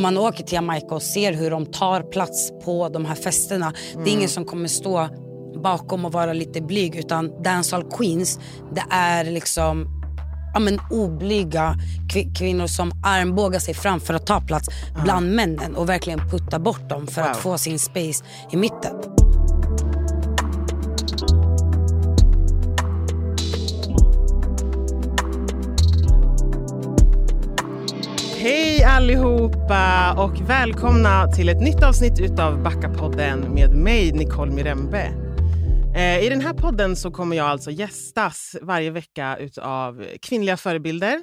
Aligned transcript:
om 0.00 0.02
man 0.02 0.18
åker 0.18 0.44
till 0.44 0.54
Jamaica 0.54 0.94
och 0.94 1.02
ser 1.02 1.32
hur 1.32 1.50
de 1.50 1.66
tar 1.66 2.02
plats 2.02 2.52
på 2.64 2.88
de 2.88 3.04
här 3.04 3.14
festerna. 3.14 3.72
Det 4.04 4.10
är 4.10 4.12
ingen 4.14 4.28
som 4.28 4.44
kommer 4.44 4.68
stå 4.68 5.08
bakom 5.62 6.04
och 6.04 6.12
vara 6.12 6.32
lite 6.32 6.60
blyg 6.60 6.96
utan 6.96 7.42
dancehall 7.42 7.84
queens 7.90 8.38
det 8.74 8.84
är 8.90 9.24
liksom 9.24 9.86
ja, 10.54 10.60
men 10.60 10.80
oblyga 10.90 11.74
kv- 12.12 12.34
kvinnor 12.34 12.66
som 12.66 12.92
armbågar 13.04 13.58
sig 13.58 13.74
fram 13.74 14.00
för 14.00 14.14
att 14.14 14.26
ta 14.26 14.40
plats 14.40 14.68
bland 15.04 15.34
männen 15.34 15.76
och 15.76 15.88
verkligen 15.88 16.18
putta 16.30 16.58
bort 16.58 16.88
dem 16.88 17.06
för 17.06 17.22
att 17.22 17.36
Wow. 17.36 17.40
få 17.42 17.58
sin 17.58 17.78
space 17.78 18.24
i 18.50 18.56
mitten. 18.56 18.94
Hej 28.42 28.84
allihopa 28.84 30.14
och 30.18 30.50
välkomna 30.50 31.32
till 31.32 31.48
ett 31.48 31.60
nytt 31.60 31.82
avsnitt 31.82 32.20
utav 32.20 32.62
Backapodden 32.62 33.54
med 33.54 33.70
mig 33.70 34.12
Nicole 34.12 34.52
Mirembe. 34.52 35.12
Eh, 35.96 36.24
I 36.24 36.28
den 36.28 36.40
här 36.40 36.54
podden 36.54 36.96
så 36.96 37.10
kommer 37.10 37.36
jag 37.36 37.46
alltså 37.46 37.70
gästas 37.70 38.56
varje 38.62 38.90
vecka 38.90 39.36
utav 39.36 40.06
kvinnliga 40.22 40.56
förebilder 40.56 41.22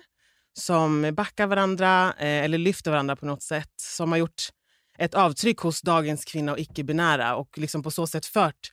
som 0.54 1.14
backar 1.18 1.48
varandra 1.48 2.14
eh, 2.20 2.44
eller 2.44 2.58
lyfter 2.58 2.92
varandra 2.92 3.16
på 3.16 3.26
något 3.26 3.44
sätt. 3.44 3.74
Som 3.82 4.12
har 4.12 4.20
gjort 4.20 4.50
ett 4.98 5.14
avtryck 5.14 5.60
hos 5.60 5.82
dagens 5.82 6.26
kvinna 6.26 6.52
och 6.52 6.60
icke-binära 6.60 7.36
och 7.36 7.58
liksom 7.58 7.84
på 7.84 7.92
så 7.92 8.08
sätt 8.08 8.26
fört 8.26 8.72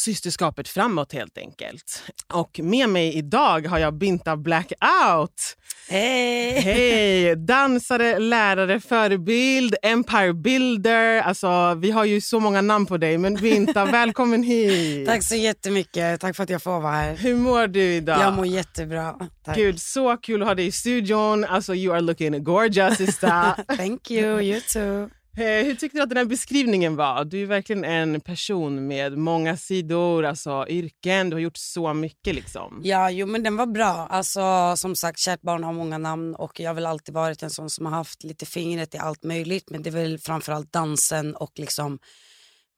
systerskapet 0.00 0.68
framåt 0.68 1.12
helt 1.12 1.38
enkelt. 1.38 2.02
Och 2.32 2.60
med 2.62 2.88
mig 2.88 3.14
idag 3.14 3.66
har 3.66 3.78
jag 3.78 3.94
Binta 3.94 4.36
Blackout. 4.36 5.56
Hej! 5.88 6.60
Hej! 6.60 7.36
Dansare, 7.36 8.18
lärare, 8.18 8.80
förebild, 8.80 9.74
empire 9.82 10.32
builder. 10.32 11.20
Alltså, 11.20 11.74
vi 11.74 11.90
har 11.90 12.04
ju 12.04 12.20
så 12.20 12.40
många 12.40 12.60
namn 12.60 12.86
på 12.86 12.96
dig. 12.96 13.18
Men 13.18 13.34
Binta, 13.34 13.84
välkommen 13.92 14.42
hit. 14.42 15.06
Tack 15.06 15.24
så 15.24 15.34
jättemycket. 15.34 16.20
Tack 16.20 16.36
för 16.36 16.42
att 16.42 16.50
jag 16.50 16.62
får 16.62 16.80
vara 16.80 16.92
här. 16.92 17.16
Hur 17.16 17.36
mår 17.36 17.66
du 17.66 17.82
idag? 17.82 18.20
Jag 18.20 18.32
mår 18.32 18.46
jättebra. 18.46 19.14
Tack. 19.44 19.56
Gud, 19.56 19.80
så 19.80 20.16
kul 20.16 20.42
att 20.42 20.48
ha 20.48 20.54
dig 20.54 20.66
i 20.66 20.72
studion. 20.72 21.44
Alltså, 21.44 21.74
you 21.74 21.94
are 21.94 22.00
looking 22.00 22.44
gorgeous, 22.44 22.96
sister. 22.96 23.54
Thank 23.76 24.10
you, 24.10 24.40
you 24.40 24.60
too. 24.60 25.19
Eh, 25.36 25.64
Hur 25.64 25.74
tyckte 25.74 25.98
du 25.98 26.02
att 26.02 26.08
den 26.08 26.18
här 26.18 26.24
beskrivningen 26.24 26.96
var? 26.96 27.24
Du 27.24 27.42
är 27.42 27.46
verkligen 27.46 27.84
en 27.84 28.20
person 28.20 28.86
med 28.86 29.18
många 29.18 29.56
sidor, 29.56 30.24
alltså 30.24 30.66
yrken. 30.68 31.30
Du 31.30 31.36
har 31.36 31.40
gjort 31.40 31.56
så 31.56 31.94
mycket. 31.94 32.34
liksom. 32.34 32.80
Ja, 32.84 33.10
jo 33.10 33.26
men 33.26 33.42
den 33.42 33.56
var 33.56 33.66
bra. 33.66 34.06
Alltså 34.10 34.74
som 34.76 34.96
sagt, 34.96 35.18
kärt 35.18 35.40
barn 35.42 35.64
har 35.64 35.72
många 35.72 35.98
namn 35.98 36.34
och 36.34 36.60
jag 36.60 36.70
har 36.70 36.74
väl 36.74 36.86
alltid 36.86 37.14
varit 37.14 37.42
en 37.42 37.50
sån 37.50 37.70
som 37.70 37.86
har 37.86 37.92
haft 37.92 38.24
lite 38.24 38.46
fingret 38.46 38.94
i 38.94 38.98
allt 38.98 39.22
möjligt. 39.24 39.70
Men 39.70 39.82
det 39.82 39.90
är 39.90 39.94
väl 39.94 40.18
framförallt 40.18 40.72
dansen 40.72 41.36
och 41.36 41.52
liksom, 41.56 41.98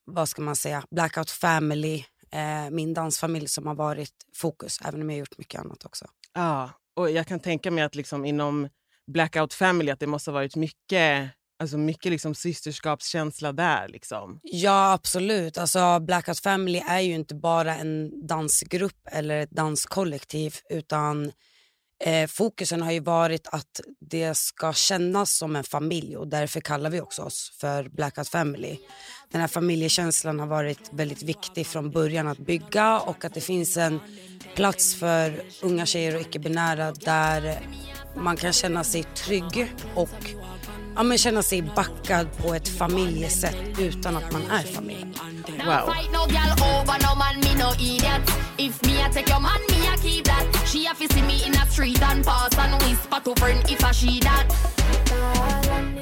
vad 0.05 0.29
ska 0.29 0.43
man 0.43 0.57
säga, 0.57 0.85
Blackout 0.91 1.31
Family, 1.31 2.05
eh, 2.33 2.71
min 2.71 2.95
dansfamilj 2.95 3.49
som 3.49 3.67
har 3.67 3.75
varit 3.75 4.15
fokus, 4.35 4.79
även 4.85 5.03
om 5.03 5.11
jag 5.11 5.15
har 5.15 5.21
gjort 5.21 5.39
mycket 5.39 5.61
annat 5.61 5.85
också. 5.85 6.07
Ja, 6.35 6.71
och 6.97 7.11
jag 7.11 7.27
kan 7.27 7.41
tänka 7.41 7.71
mig 7.71 7.85
att 7.85 7.95
liksom 7.95 8.25
inom 8.25 8.69
Blackout 9.07 9.55
Family 9.55 9.91
att 9.91 10.01
det 10.01 10.07
måste 10.07 10.31
ha 10.31 10.35
varit 10.35 10.57
mycket, 10.57 11.31
alltså 11.63 11.79
mycket 11.79 12.13
liksom 12.13 12.35
systerskapskänsla 12.35 13.53
där. 13.53 13.89
Liksom. 13.89 14.41
Ja, 14.43 14.93
absolut. 14.93 15.59
Alltså, 15.59 16.01
Blackout 16.01 16.39
Family 16.39 16.83
är 16.89 17.01
ju 17.01 17.15
inte 17.15 17.35
bara 17.35 17.77
en 17.77 18.27
dansgrupp 18.27 19.09
eller 19.13 19.41
ett 19.41 19.51
danskollektiv 19.51 20.57
utan 20.71 21.33
eh, 22.05 22.27
fokusen 22.27 22.83
har 22.83 22.93
ju 22.93 23.01
varit 23.01 23.49
att 23.53 23.81
det 24.01 24.37
ska 24.37 24.73
kännas 24.73 25.37
som 25.37 25.57
en 25.57 25.65
familj 25.65 26.17
och 26.17 26.29
därför 26.29 26.61
kallar 26.61 26.91
vi 26.91 27.01
också 27.01 27.23
oss 27.23 27.57
för 27.61 27.89
Blackout 27.89 28.29
Family. 28.29 28.79
Den 29.31 29.41
här 29.41 29.49
familjekänslan 29.49 30.41
har 30.41 30.47
varit 30.47 30.91
väldigt 30.93 31.23
viktig 31.23 31.67
från 31.67 31.91
början 31.91 32.29
att 32.29 32.39
bygga 32.39 32.99
och 33.01 33.25
att 33.25 33.35
det 33.35 33.41
finns 33.41 33.77
en 33.77 34.01
plats 34.55 34.95
för 34.95 35.43
unga 35.63 35.87
tjejer 35.87 36.15
och 36.15 36.21
icke-binära 36.21 36.93
där 36.93 37.61
man 38.17 38.37
kan 38.37 38.53
känna 38.53 38.85
sig 38.85 39.03
trygg 39.03 39.73
och 39.95 40.35
ja, 40.97 41.03
men 41.03 41.19
känna 41.19 41.43
sig 41.43 41.63
backad 41.63 42.27
på 42.37 42.55
ett 42.55 42.69
familjesätt 42.69 43.79
utan 43.79 44.17
att 44.17 44.33
man 44.33 44.43
är 44.51 44.63
familj. 44.63 45.07
Wow. 45.67 45.95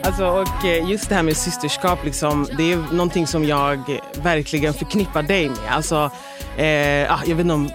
Alltså, 0.02 0.26
och 0.26 0.64
eh, 0.64 0.90
just 0.90 1.08
det 1.08 1.14
här 1.14 1.22
med 1.22 1.36
systerskap, 1.36 2.04
liksom, 2.04 2.48
det 2.56 2.72
är 2.72 2.76
någonting 2.76 3.26
som 3.26 3.44
jag 3.44 4.00
verkligen 4.22 4.74
förknippar 4.74 5.22
dig 5.22 5.48
med. 5.48 5.58
Alltså, 5.70 6.10
eh, 6.56 7.14
ah, 7.14 7.20
jag 7.26 7.36
vet 7.36 7.40
inte 7.40 7.54
om 7.54 7.66
eh, 7.66 7.72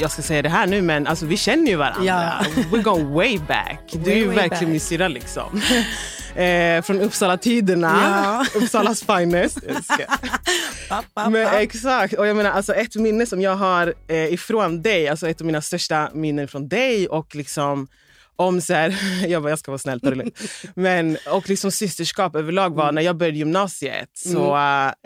jag 0.00 0.10
ska 0.10 0.22
säga 0.22 0.42
det 0.42 0.48
här 0.48 0.66
nu, 0.66 0.82
men 0.82 1.06
alltså, 1.06 1.26
vi 1.26 1.36
känner 1.36 1.70
ju 1.70 1.76
varandra. 1.76 2.04
Ja. 2.04 2.62
We're 2.70 2.82
going 2.82 3.14
way 3.14 3.38
back. 3.38 3.80
Du 3.92 4.12
är 4.12 4.16
ju 4.16 4.28
verkligen 4.28 4.70
min 4.70 4.80
syrra. 4.80 5.08
Liksom. 5.08 5.62
Eh, 6.38 6.82
från 6.82 7.00
Uppsala-tiderna. 7.00 8.00
Ja. 8.24 8.46
Uppsalas 8.60 9.02
finest. 9.02 9.58
Men 11.30 11.46
exakt. 11.46 12.14
Och 12.14 12.26
jag 12.26 12.36
menar, 12.36 12.50
alltså 12.50 12.74
ett 12.74 12.94
minne 12.94 13.26
som 13.26 13.40
jag 13.40 13.56
har 13.56 13.94
eh, 14.08 14.32
ifrån 14.32 14.82
dig, 14.82 15.08
alltså 15.08 15.28
ett 15.28 15.40
av 15.40 15.46
mina 15.46 15.60
största 15.60 16.10
minnen 16.14 16.48
från 16.48 16.68
dig 16.68 17.08
och 17.08 17.34
liksom 17.34 17.88
om 18.38 18.60
så 18.60 18.74
här, 18.74 18.96
jag 19.28 19.42
bara, 19.42 19.50
jag 19.50 19.58
ska 19.58 19.70
vara 19.70 19.78
snäll, 19.78 20.00
ta 20.00 20.10
det. 20.10 20.30
Men, 20.74 21.18
och 21.30 21.48
liksom 21.48 21.70
systerskap 21.70 22.36
överlag 22.36 22.74
var 22.74 22.92
när 22.92 23.02
jag 23.02 23.16
började 23.16 23.38
gymnasiet 23.38 24.10
så 24.14 24.56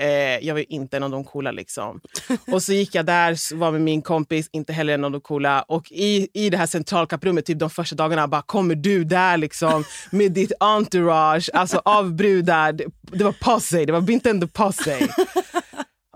eh, 0.00 0.46
jag 0.46 0.54
var 0.54 0.72
inte 0.72 0.96
en 0.96 1.02
av 1.02 1.10
de 1.10 1.24
coola 1.24 1.50
liksom. 1.50 2.00
Och 2.52 2.62
så 2.62 2.72
gick 2.72 2.94
jag 2.94 3.06
där, 3.06 3.54
var 3.54 3.72
med 3.72 3.80
min 3.80 4.02
kompis, 4.02 4.48
inte 4.52 4.72
heller 4.72 4.94
en 4.94 5.04
av 5.04 5.10
de 5.10 5.20
coola. 5.20 5.62
Och 5.62 5.92
i, 5.92 6.28
i 6.34 6.50
det 6.50 6.56
här 6.56 6.66
centralkapprummet, 6.66 7.46
typ 7.46 7.58
de 7.58 7.70
första 7.70 7.96
dagarna, 7.96 8.28
bara 8.28 8.42
kommer 8.42 8.74
du 8.74 9.04
där 9.04 9.36
liksom 9.36 9.84
med 10.10 10.32
ditt 10.32 10.52
entourage, 10.60 11.50
alltså 11.54 11.82
av 11.84 12.14
brudar. 12.14 12.72
Det, 12.72 12.84
det 13.02 13.24
var 13.24 13.34
posse, 13.40 13.84
det 13.84 13.92
var 13.92 14.00
and 14.30 14.40
the 14.40 14.48
posse. 14.48 15.08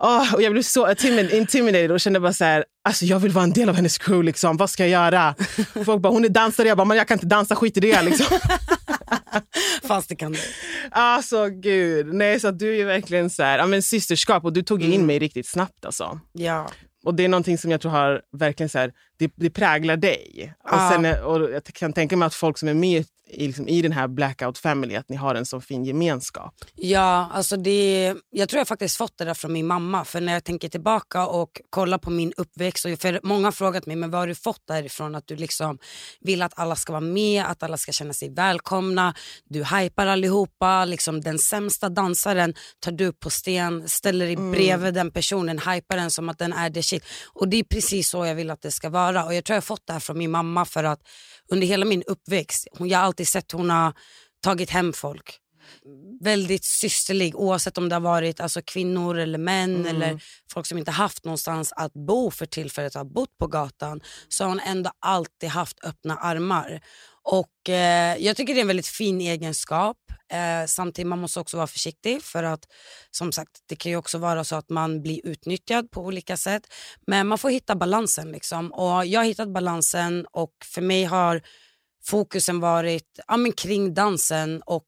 Åh, 0.01 0.35
och 0.35 0.43
jag 0.43 0.53
blev 0.53 0.63
så 0.63 0.95
timid, 0.95 1.31
intimidated 1.33 1.91
och 1.93 2.01
kände 2.01 2.21
bara 2.21 2.33
så 2.33 2.45
här, 2.45 2.65
alltså 2.85 3.05
jag 3.05 3.19
vill 3.19 3.33
vara 3.33 3.45
en 3.45 3.53
del 3.53 3.69
av 3.69 3.75
hennes 3.75 3.99
crew. 3.99 4.23
Liksom. 4.27 4.57
Vad 4.57 4.71
ska 4.71 4.83
jag 4.87 4.91
göra? 4.91 5.35
Folk 5.85 6.03
bara, 6.03 6.13
hon 6.13 6.25
är 6.25 6.29
dansare. 6.29 6.69
Jag 6.69 6.77
bara, 6.77 6.85
men 6.85 6.97
jag 6.97 7.09
kan 7.09 7.15
inte 7.15 7.27
dansa, 7.27 7.57
skit 7.57 7.77
i 7.77 7.81
det. 7.81 8.03
Liksom. 8.03 8.39
Fast 9.83 10.09
det 10.09 10.17
kan 10.17 10.33
du. 10.33 10.39
alltså 10.91 11.49
gud. 11.49 12.15
Nej, 12.15 12.41
så 12.41 12.51
du 12.51 12.77
är 12.81 12.85
verkligen 12.85 13.31
så 13.31 13.43
här, 13.43 13.59
ja, 13.59 13.67
men 13.67 13.83
systerskap 13.83 14.45
och 14.45 14.53
du 14.53 14.63
tog 14.63 14.83
in 14.83 15.07
mig 15.07 15.19
riktigt 15.19 15.49
snabbt. 15.49 15.85
Alltså. 15.85 16.21
Ja. 16.33 16.69
Och 17.05 17.15
det 17.15 17.25
är 17.25 17.29
någonting 17.29 17.59
som 17.59 17.71
jag 17.71 17.81
tror 17.81 17.93
har 17.93 18.21
verkligen 18.37 18.69
så 18.71 18.79
här, 18.79 18.93
det, 19.19 19.33
det 19.37 19.51
präglar 19.51 19.97
dig. 19.97 20.55
Och, 20.65 20.71
Ja. 20.73 20.91
sen, 20.93 21.05
är- 21.05 21.23
och 21.23 21.51
jag 21.51 21.65
kan 21.65 21.93
tänka 21.93 22.17
mig 22.17 22.27
att 22.27 22.35
folk 22.35 22.59
som 22.59 22.69
är 22.69 22.75
med 22.75 23.05
i, 23.31 23.47
liksom, 23.47 23.69
i 23.69 23.83
den 23.83 23.93
här 23.93 24.09
blackout 24.09 24.59
family, 24.59 24.97
att 24.97 25.09
ni 25.09 25.17
har 25.17 25.35
en 25.35 25.47
så 25.47 25.61
fin 25.61 25.85
gemenskap. 25.85 26.55
Ja, 26.75 27.31
alltså 27.33 27.57
det, 27.57 28.15
jag 28.31 28.49
tror 28.49 28.59
jag 28.59 28.69
faktiskt 28.69 28.97
fått 28.97 29.19
det 29.19 29.25
där 29.25 29.35
från 29.35 29.53
min 29.53 29.67
mamma. 29.67 30.05
För 30.05 30.21
när 30.21 30.33
jag 30.33 30.45
tänker 30.45 30.69
tillbaka 30.69 31.27
och 31.27 31.61
kollar 31.71 31.99
på 31.99 32.11
min 32.11 32.33
uppväxt. 32.37 32.85
Och 32.85 32.99
för 32.99 33.21
många 33.23 33.47
har 33.47 33.53
frågat 33.53 33.87
mig, 33.87 33.97
men 33.97 34.11
vad 34.11 34.21
har 34.21 34.27
du 34.27 34.35
fått 34.35 34.67
därifrån? 34.69 35.15
Att 35.15 35.27
du 35.27 35.37
liksom 35.37 35.79
vill 36.21 36.43
att 36.43 36.59
alla 36.59 36.77
ska 36.77 36.93
vara 36.93 37.01
med, 37.01 37.45
att 37.45 37.63
alla 37.63 37.77
ska 37.77 37.93
känna 37.93 38.13
sig 38.13 38.31
välkomna. 38.31 39.15
Du 39.45 39.65
hypar 39.65 40.07
allihopa. 40.07 40.85
Liksom 40.85 41.21
den 41.21 41.39
sämsta 41.39 41.89
dansaren 41.89 42.55
tar 42.81 42.93
du 42.93 43.07
upp 43.07 43.21
på 43.21 43.31
sten, 43.31 43.89
ställer 43.89 44.27
dig 44.27 44.37
bredvid 44.37 44.95
den 44.95 45.11
personen, 45.11 45.59
hypar 45.59 45.97
den 45.97 46.11
som 46.11 46.29
att 46.29 46.39
den 46.39 46.53
är 46.53 46.71
the 46.71 46.83
shit. 46.83 47.05
Och 47.33 47.49
det 47.49 47.57
är 47.57 47.65
precis 47.65 48.09
så 48.09 48.27
jag 48.27 48.35
vill 48.35 48.51
att 48.51 48.63
det 48.63 48.71
ska 48.71 48.89
vara. 48.89 49.25
Och 49.25 49.35
jag 49.35 49.45
tror 49.45 49.55
jag 49.55 49.65
fått 49.65 49.87
det 49.87 49.93
här 49.93 50.01
från 50.01 50.19
min 50.19 50.31
mamma 50.31 50.65
för 50.65 50.85
att 50.85 51.01
under 51.49 51.67
hela 51.67 51.85
min 51.85 52.03
uppväxt, 52.07 52.69
hon, 52.79 52.89
jag 52.89 53.01
alltid 53.17 53.29
sett 53.29 53.53
hon 53.53 53.71
har 53.71 53.93
tagit 54.43 54.71
hem 54.71 54.93
folk 54.93 55.41
väldigt 56.21 56.65
systerlig 56.65 57.37
oavsett 57.37 57.79
om 57.79 57.89
det 57.89 57.95
har 57.95 58.01
varit 58.01 58.41
alltså, 58.41 58.63
kvinnor 58.63 59.19
eller 59.19 59.39
män 59.39 59.87
eller 59.87 60.23
folk 60.53 60.67
som 60.67 60.79
inte 60.79 60.91
haft 60.91 61.25
någonstans 61.25 61.73
att 61.77 61.93
bo 61.93 62.31
för 62.31 62.47
tillfället 62.47 62.95
har 62.95 63.05
bott 63.05 63.39
på 63.39 63.47
gatan 63.47 64.01
så 64.29 64.45
har 64.45 64.49
hon 64.49 64.61
ändå 64.61 64.91
alltid 65.01 65.49
haft 65.49 65.85
öppna 65.85 66.17
armar. 66.17 66.81
Och 67.23 67.69
eh, 67.69 68.17
Jag 68.19 68.37
tycker 68.37 68.55
det 68.55 68.61
är 68.61 68.63
en 68.63 68.67
väldigt 68.67 68.87
fin 68.87 69.21
egenskap. 69.21 69.97
Eh, 70.33 70.67
samtidigt 70.67 71.09
man 71.09 71.19
måste 71.19 71.41
också 71.41 71.57
vara 71.57 71.67
försiktig 71.67 72.23
för 72.23 72.43
att 72.43 72.65
som 73.11 73.33
sagt 73.33 73.51
det 73.69 73.77
kan 73.77 73.91
ju 73.93 73.97
också 73.97 74.19
vara 74.19 74.45
så 74.45 74.57
att 74.57 74.71
man 74.71 75.03
blir 75.03 75.27
utnyttjad 75.27 75.91
på 75.91 76.01
olika 76.01 76.37
sätt. 76.37 76.63
Men 77.07 77.27
man 77.27 77.39
får 77.39 77.51
hitta 77.51 77.75
balansen 77.75 78.33
liksom. 78.33 78.73
Och 78.73 79.07
jag 79.07 79.21
har 79.21 79.25
hittat 79.25 79.49
balansen 79.49 80.27
och 80.33 80.53
för 80.65 80.83
mig 80.83 81.05
har 81.05 81.43
fokusen 82.07 82.61
varit 82.61 83.21
ja, 83.27 83.37
men 83.37 83.53
kring 83.53 83.95
dansen 83.95 84.63
och 84.67 84.87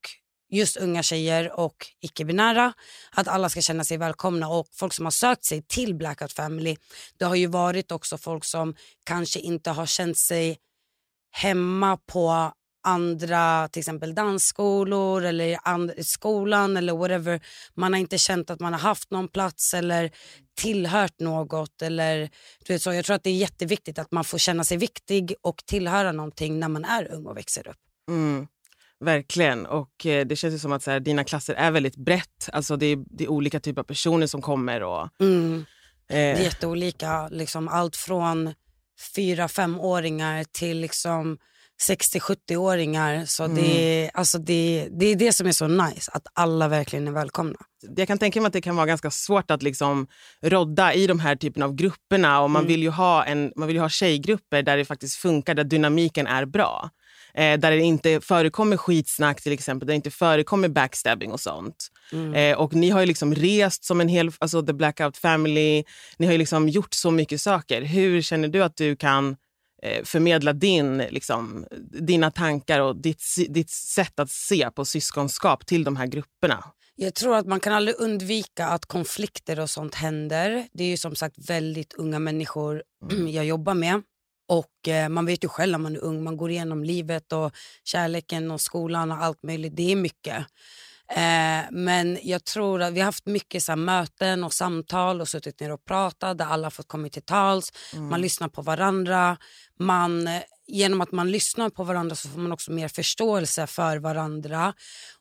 just 0.50 0.76
unga 0.76 1.03
tjejer 1.03 1.61
och 1.61 1.76
icke-binära. 2.00 2.73
Att 3.11 3.29
alla 3.29 3.49
ska 3.49 3.61
känna 3.61 3.85
sig 3.85 3.97
välkomna 3.97 4.49
och 4.49 4.67
folk 4.73 4.93
som 4.93 5.06
har 5.06 5.11
sökt 5.11 5.44
sig 5.44 5.62
till 5.62 5.94
Blackout 5.94 6.32
Family. 6.32 6.76
Det 7.19 7.25
har 7.25 7.35
ju 7.35 7.47
varit 7.47 7.93
också 7.93 8.19
folk 8.19 8.44
som 8.44 8.75
kanske 9.05 9.41
inte 9.41 9.70
har 9.70 9.87
känt 9.87 10.19
sig 10.19 10.59
hemma 11.31 11.97
på 11.97 12.53
andra 12.88 13.69
till 13.69 13.81
exempel 13.81 14.14
dansskolor 14.14 15.25
eller 15.25 15.58
and 15.62 15.93
skolan 16.06 16.76
eller 16.76 16.96
whatever. 16.96 17.40
Man 17.75 17.93
har 17.93 18.00
inte 18.00 18.19
känt 18.19 18.50
att 18.50 18.61
man 18.61 18.73
har 18.73 18.81
haft 18.81 19.11
någon 19.11 19.29
plats 19.29 19.75
eller 19.75 20.11
tillhört 20.61 21.20
något. 21.20 21.82
Eller, 21.82 22.31
du 22.67 22.73
vet 22.73 22.82
så. 22.82 22.93
Jag 22.93 23.05
tror 23.05 23.17
att 23.17 23.23
det 23.23 23.31
är 23.31 23.37
jätteviktigt 23.37 23.99
att 23.99 24.12
man 24.12 24.25
får 24.25 24.38
känna 24.38 24.64
sig 24.64 24.76
viktig 24.76 25.35
och 25.43 25.56
tillhöra 25.67 26.12
någonting 26.12 26.61
när 26.61 26.69
man 26.69 26.85
är 26.85 27.12
ung 27.12 27.26
och 27.26 27.37
växer 27.37 27.69
upp. 27.69 27.76
Mm. 28.08 28.46
Verkligen. 29.00 29.67
Och 29.67 30.06
eh, 30.06 30.26
Det 30.26 30.37
känns 30.37 30.62
som 30.62 30.73
att 30.73 30.82
så 30.82 30.90
här, 30.90 31.00
dina 31.00 31.25
klasser 31.25 31.55
är 31.55 31.70
väldigt 31.70 31.96
brett. 31.96 32.49
Alltså, 32.52 32.76
det, 32.76 32.87
är, 32.87 33.05
det 33.11 33.25
är 33.25 33.29
olika 33.29 33.61
typer 33.61 33.81
av 33.81 33.85
personer 33.85 34.26
som 34.26 34.43
kommer. 34.43 34.82
Och, 34.82 35.08
mm. 35.20 35.55
eh. 36.08 36.14
Det 36.14 36.17
är 36.17 36.43
jätteolika. 36.43 37.29
Liksom, 37.29 37.69
allt 37.69 37.96
från 37.96 38.55
fyra, 39.14 39.49
femåringar 39.49 40.44
till 40.44 40.81
liksom 40.81 41.38
60-70-åringar. 41.83 43.25
Så 43.27 43.45
mm. 43.45 43.57
det, 43.57 44.11
alltså 44.15 44.39
det, 44.39 44.89
det 44.91 45.07
är 45.07 45.17
det 45.17 45.33
som 45.33 45.47
är 45.47 45.53
så 45.53 45.69
nice, 45.69 46.11
att 46.15 46.27
alla 46.35 46.69
verkligen 46.69 47.09
är 47.09 47.13
välkomna. 47.13 47.59
Jag 47.97 48.09
kan 48.09 48.19
tänka 48.19 48.41
mig 48.41 48.47
att 48.47 48.53
det 48.53 48.61
kan 48.61 48.77
vara 48.77 48.87
ganska 48.87 49.11
svårt 49.11 49.51
att 49.51 49.63
liksom 49.63 50.07
rodda 50.43 50.95
i 50.95 51.07
de 51.07 51.21
här 51.21 51.37
typen 51.37 51.63
av 51.63 51.75
grupperna. 51.75 52.41
Och 52.41 52.51
man, 52.51 52.61
mm. 52.61 52.69
vill 52.69 52.83
ju 52.83 52.91
ha 52.91 53.25
en, 53.25 53.53
man 53.57 53.67
vill 53.67 53.77
ju 53.77 53.83
ha 53.83 53.89
tjejgrupper 53.89 54.63
där 54.63 54.77
det 54.77 54.85
faktiskt 54.85 55.17
funkar, 55.17 55.55
där 55.55 55.65
dynamiken 55.65 56.27
är 56.27 56.45
bra. 56.45 56.91
Eh, 57.35 57.59
där 57.59 57.71
det 57.71 57.81
inte 57.81 58.21
förekommer 58.21 58.77
skitsnack 58.77 59.43
till 59.43 59.53
exempel, 59.53 59.87
där 59.87 59.93
det 59.93 59.97
inte 59.97 60.11
förekommer 60.11 60.69
backstabbing 60.69 61.33
och 61.33 61.41
sånt. 61.41 61.89
Mm. 62.13 62.35
Eh, 62.35 62.59
och 62.59 62.75
ni 62.75 62.91
har 62.91 63.01
ju 63.01 63.07
liksom 63.07 63.35
rest 63.35 63.85
som 63.85 64.01
en 64.01 64.09
hel, 64.09 64.31
alltså 64.39 64.63
the 64.63 64.73
blackout 64.73 65.17
family. 65.17 65.85
Ni 66.17 66.27
har 66.27 66.33
ju 66.33 66.39
liksom 66.39 66.69
gjort 66.69 66.95
så 66.95 67.11
mycket 67.11 67.41
saker. 67.41 67.83
Hur 67.83 68.23
känner 68.23 68.49
du 68.49 68.65
att 68.65 68.77
du 68.77 68.97
kan 68.97 69.37
förmedla 70.05 70.53
din, 70.53 70.99
liksom, 70.99 71.67
dina 72.01 72.31
tankar 72.31 72.81
och 72.81 72.97
ditt, 72.97 73.23
ditt 73.49 73.71
sätt 73.71 74.21
att 74.21 74.31
se 74.31 74.71
på 74.71 74.85
syskonskap 74.85 75.67
till 75.67 75.85
de 75.85 75.97
här 75.97 76.07
grupperna? 76.07 76.65
Jag 77.01 77.15
tror 77.15 77.37
att 77.37 77.47
man 77.47 77.61
kan 77.61 77.73
aldrig 77.73 78.01
undvika 78.01 78.67
att 78.67 78.87
konflikter 78.87 79.61
och 79.61 79.71
sånt 79.71 79.95
händer. 79.95 80.69
Det 80.73 80.85
är 80.85 80.89
ju 80.89 80.97
som 80.97 81.15
sagt 81.15 81.51
väldigt 81.51 81.93
unga 81.93 82.19
människor 82.19 82.83
mm. 83.11 83.29
jag 83.33 83.45
jobbar 83.45 83.75
med. 83.75 84.03
Och 84.49 84.89
eh, 84.89 85.09
Man 85.09 85.27
vet 85.27 85.45
ju 85.45 85.49
själv 85.49 85.73
när 85.73 85.79
man 85.79 85.97
är 85.97 86.01
ung, 86.01 86.25
man 86.25 86.37
går 86.37 86.51
igenom 86.51 86.85
livet 86.85 87.33
och 87.33 87.53
kärleken 87.85 88.51
och 88.51 88.61
skolan 88.61 89.13
och 89.13 89.25
allt 89.25 89.43
möjligt. 89.43 89.77
Det 89.77 89.93
är 89.93 89.97
mycket. 89.97 90.47
Eh, 91.11 91.65
men 91.71 92.19
jag 92.23 92.45
tror 92.45 92.83
att 92.83 92.93
vi 92.93 93.01
har 93.01 93.05
haft 93.05 93.27
mycket 93.27 93.63
så 93.63 93.73
här, 93.73 93.77
möten 93.77 94.45
och 94.45 94.53
samtal 94.53 95.21
och 95.21 95.29
suttit 95.29 95.61
ner 95.61 95.73
och 95.73 95.85
pratat 95.85 96.39
där 96.39 96.45
alla 96.45 96.71
fått 96.71 96.89
komma 96.89 97.09
till 97.09 97.23
tals. 97.23 97.73
Mm. 97.95 98.09
Man 98.09 98.21
lyssnar 98.21 98.49
på 98.49 98.63
varandra. 98.63 99.37
Man, 99.79 100.29
genom 100.67 101.01
att 101.01 101.13
man 101.13 101.31
lyssnar 101.31 101.71
på 101.71 101.85
varandra 101.85 102.17
så 102.17 102.29
får 102.29 102.41
man 102.41 102.53
också 102.53 102.73
mer 102.73 102.89
förståelse 102.89 103.67
för 103.67 103.97
varandra. 103.97 104.75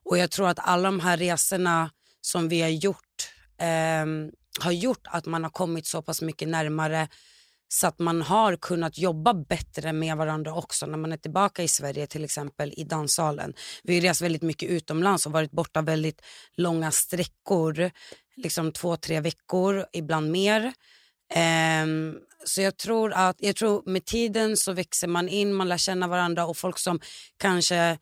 Och 0.06 0.18
jag 0.18 0.32
tror 0.32 0.48
att 0.48 0.60
alla 0.60 0.84
de 0.84 1.00
här 1.00 1.18
resorna 1.18 1.92
som 2.22 2.50
vi 2.50 2.62
har 2.62 2.70
gjort 2.70 3.32
eh, 3.60 4.32
har 4.60 4.72
gjort 4.72 5.08
att 5.08 5.26
man 5.26 5.44
har 5.44 5.52
kommit 5.52 5.88
så 5.88 6.02
pass 6.02 6.22
mycket 6.22 6.48
närmare 6.48 7.08
så 7.68 7.88
att 7.88 8.00
man 8.00 8.22
har 8.22 8.56
kunnat 8.56 8.98
jobba 8.98 9.34
bättre 9.34 9.94
med 9.94 10.18
varandra 10.18 10.54
också 10.54 10.86
när 10.86 10.98
man 10.98 11.12
är 11.12 11.18
tillbaka 11.18 11.64
i 11.64 11.68
Sverige 11.68 12.08
till 12.08 12.24
exempel 12.24 12.74
i 12.78 12.84
danssalen. 12.84 13.54
Vi 13.84 13.96
har 13.96 14.02
rest 14.02 14.22
väldigt 14.22 14.42
mycket 14.42 14.70
utomlands 14.70 15.26
och 15.26 15.32
varit 15.32 15.52
borta 15.52 15.82
väldigt 15.82 16.22
långa 16.58 16.92
sträckor, 16.92 17.92
liksom 18.36 18.72
två, 18.72 18.98
tre 18.98 19.20
veckor, 19.20 19.86
ibland 19.94 20.32
mer. 20.32 20.74
Um, 21.84 22.20
så 22.46 22.62
jag 22.62 22.78
tror 22.78 23.14
att 23.14 23.36
jag 23.40 23.56
tror 23.56 23.84
med 23.86 24.06
tiden 24.06 24.58
så 24.58 24.74
växer 24.74 25.08
man 25.08 25.30
in, 25.30 25.54
man 25.54 25.70
lär 25.70 25.78
känna 25.78 26.08
varandra 26.08 26.46
och 26.46 26.58
folk 26.58 26.80
som 26.80 27.00
kanske 27.38 27.98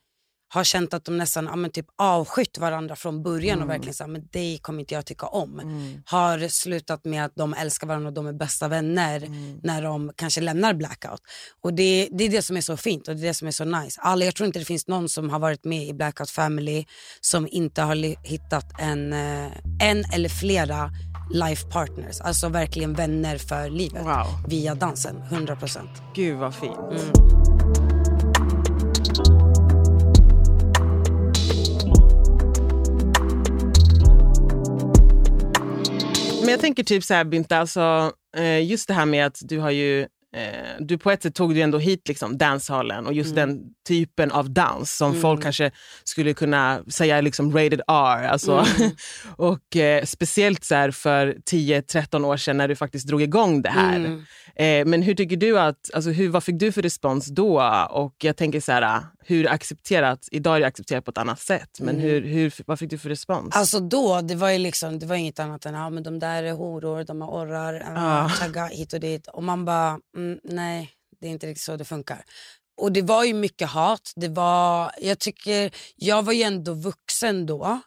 har 0.56 0.64
känt 0.64 0.94
att 0.94 1.06
de 1.06 1.18
nästan 1.18 1.46
ja, 1.46 1.56
men 1.56 1.72
typ 1.72 1.86
avskytt 1.96 2.58
varandra 2.58 2.96
från 2.96 3.24
början 3.24 3.58
mm. 3.58 3.64
och 3.64 3.70
verkligen 3.70 3.94
sagt 3.94 4.10
men 4.10 4.28
dig 4.32 4.58
kommer 4.58 4.80
inte 4.80 4.94
jag 4.94 5.06
tycka 5.06 5.26
om. 5.26 5.60
Mm. 5.60 6.04
Har 6.06 6.48
slutat 6.48 7.06
med 7.06 7.26
att 7.26 7.36
de 7.36 7.54
älskar 7.54 7.88
varandra 7.88 8.08
och 8.08 8.14
de 8.14 8.28
är 8.28 8.34
bästa 8.34 8.68
vänner 8.68 9.24
mm. 9.24 9.60
när 9.64 9.82
de 9.82 10.12
kanske 10.16 10.42
lämnar 10.42 10.74
blackout. 10.74 11.22
Och 11.62 11.74
det, 11.74 12.10
det 12.12 12.24
är 12.24 12.30
det 12.30 12.42
som 12.42 12.58
är 12.58 12.62
så 12.62 12.78
fint 12.78 13.08
och 13.08 13.16
det 13.16 13.22
är 13.22 13.28
det 13.28 13.34
som 13.34 13.48
är 13.48 13.52
så 13.52 13.66
nice. 13.66 14.02
Alla, 14.02 14.26
jag 14.26 14.36
tror 14.36 14.48
inte 14.48 14.60
det 14.60 14.66
finns 14.66 14.88
någon 14.88 15.10
som 15.10 15.30
har 15.30 15.40
varit 15.40 15.64
med 15.64 15.88
i 15.88 15.94
blackout 15.94 16.30
family 16.30 16.86
som 17.22 17.48
inte 17.52 17.82
har 17.82 17.96
hittat 18.28 18.80
en, 18.80 19.14
eh, 19.14 19.52
en 19.80 20.06
eller 20.14 20.30
flera 20.30 20.92
life 21.32 21.68
partners, 21.68 22.22
alltså 22.22 22.50
verkligen 22.50 22.94
vänner 22.94 23.38
för 23.38 23.70
livet 23.70 24.06
wow. 24.06 24.26
via 24.48 24.76
dansen, 24.76 25.16
100%. 25.30 25.88
Gud 26.16 26.38
vad 26.38 26.56
fint. 26.56 27.16
Men 36.46 36.52
jag 36.52 36.60
tänker 36.60 36.84
typ 36.84 37.04
så 37.04 37.14
här 37.14 37.24
Binta, 37.24 37.58
alltså, 37.58 38.12
eh, 38.38 38.66
just 38.66 38.88
det 38.88 38.94
här 38.94 39.06
med 39.06 39.26
att 39.26 39.38
du 39.42 39.60
har 39.60 39.72
ju 39.72 40.08
eh, 40.36 40.76
du 40.80 40.98
på 40.98 41.12
ett 41.12 41.24
sätt 41.24 41.36
tog 41.36 41.56
du 41.56 41.62
ändå 41.62 41.78
hit 41.78 42.08
liksom 42.08 42.38
dancehallen 42.38 43.08
och 43.08 43.14
just 43.14 43.32
mm. 43.32 43.50
den 43.50 43.60
typen 43.88 44.32
av 44.32 44.50
dans 44.50 44.98
som 44.98 45.10
mm. 45.10 45.22
folk 45.22 45.44
kanske 45.44 45.72
skulle 46.04 46.34
kunna 46.34 46.84
säga 46.88 47.22
liksom 47.22 47.58
rated 47.58 47.82
R. 47.88 48.24
Alltså. 48.24 48.66
Mm. 48.78 48.92
och 49.38 49.76
eh, 49.76 50.04
Speciellt 50.06 50.64
så 50.64 50.92
för 50.92 51.38
10-13 51.52 52.26
år 52.26 52.38
sedan 52.38 52.58
när 52.58 52.68
du 52.68 52.76
faktiskt 52.76 53.08
drog 53.08 53.22
igång 53.22 53.62
det 53.62 53.70
här. 53.70 53.96
Mm. 53.96 54.26
Eh, 54.56 54.86
men 54.86 55.02
hur 55.02 55.16
tycker 55.16 55.38
du 55.38 55.60
att, 55.60 55.94
alltså, 55.94 56.10
hur, 56.10 56.30
vad 56.30 56.44
fick 56.44 56.60
du 56.60 56.72
för 56.72 56.82
respons 56.82 57.26
då? 57.26 57.62
Och 57.90 58.16
jag 58.18 58.38
tänker 58.38 58.60
så 58.60 58.72
här, 58.72 59.04
hur 59.28 59.50
accepterat, 59.50 60.28
idag 60.32 60.56
är 60.56 60.60
det 60.60 60.68
accepterat 60.68 61.06
på 61.06 61.12
ett 61.12 61.18
annat 61.18 61.40
sätt, 61.40 61.80
men 61.80 61.96
mm. 61.96 62.02
hur, 62.02 62.22
hur, 62.22 62.54
vad 62.66 62.80
fick 62.80 62.90
du 62.90 62.98
för 62.98 63.10
respons? 63.10 63.56
Alltså 63.56 63.80
då, 63.80 64.22
det 64.22 64.36
var 64.36 64.50
ju 64.50 64.58
liksom, 64.58 65.00
det 65.00 65.06
var 65.06 65.16
inget 65.16 65.40
annat 65.40 65.66
än 65.66 65.74
ja, 65.74 65.90
men 65.90 66.04
de 66.04 66.20
där 66.20 66.44
är 66.44 66.54
horor, 66.54 67.04
de 67.04 67.22
har 67.22 67.30
orrar, 67.30 67.94
ah. 67.96 68.30
tagga 68.30 68.66
hit 68.66 68.94
och 68.94 69.00
dit. 69.00 69.28
Och 69.28 69.44
man 69.44 69.66
bara, 69.66 70.00
mm, 70.18 70.25
nej 70.44 70.92
det 71.22 71.28
är 71.28 71.32
inte 71.32 71.48
riktigt 71.48 71.64
så 71.64 71.78
det 71.78 71.86
funkar. 71.86 72.26
Och 72.78 72.92
det 72.92 73.02
var 73.02 73.24
ju 73.24 73.34
mycket 73.34 73.70
hat. 73.70 74.12
Det 74.16 74.28
var, 74.28 74.92
jag, 75.02 75.20
tycker, 75.20 75.76
jag 75.96 76.24
var 76.24 76.34
ju 76.34 76.44
ändå 76.44 76.74
vuxen 76.74 77.46
då. 77.46 77.82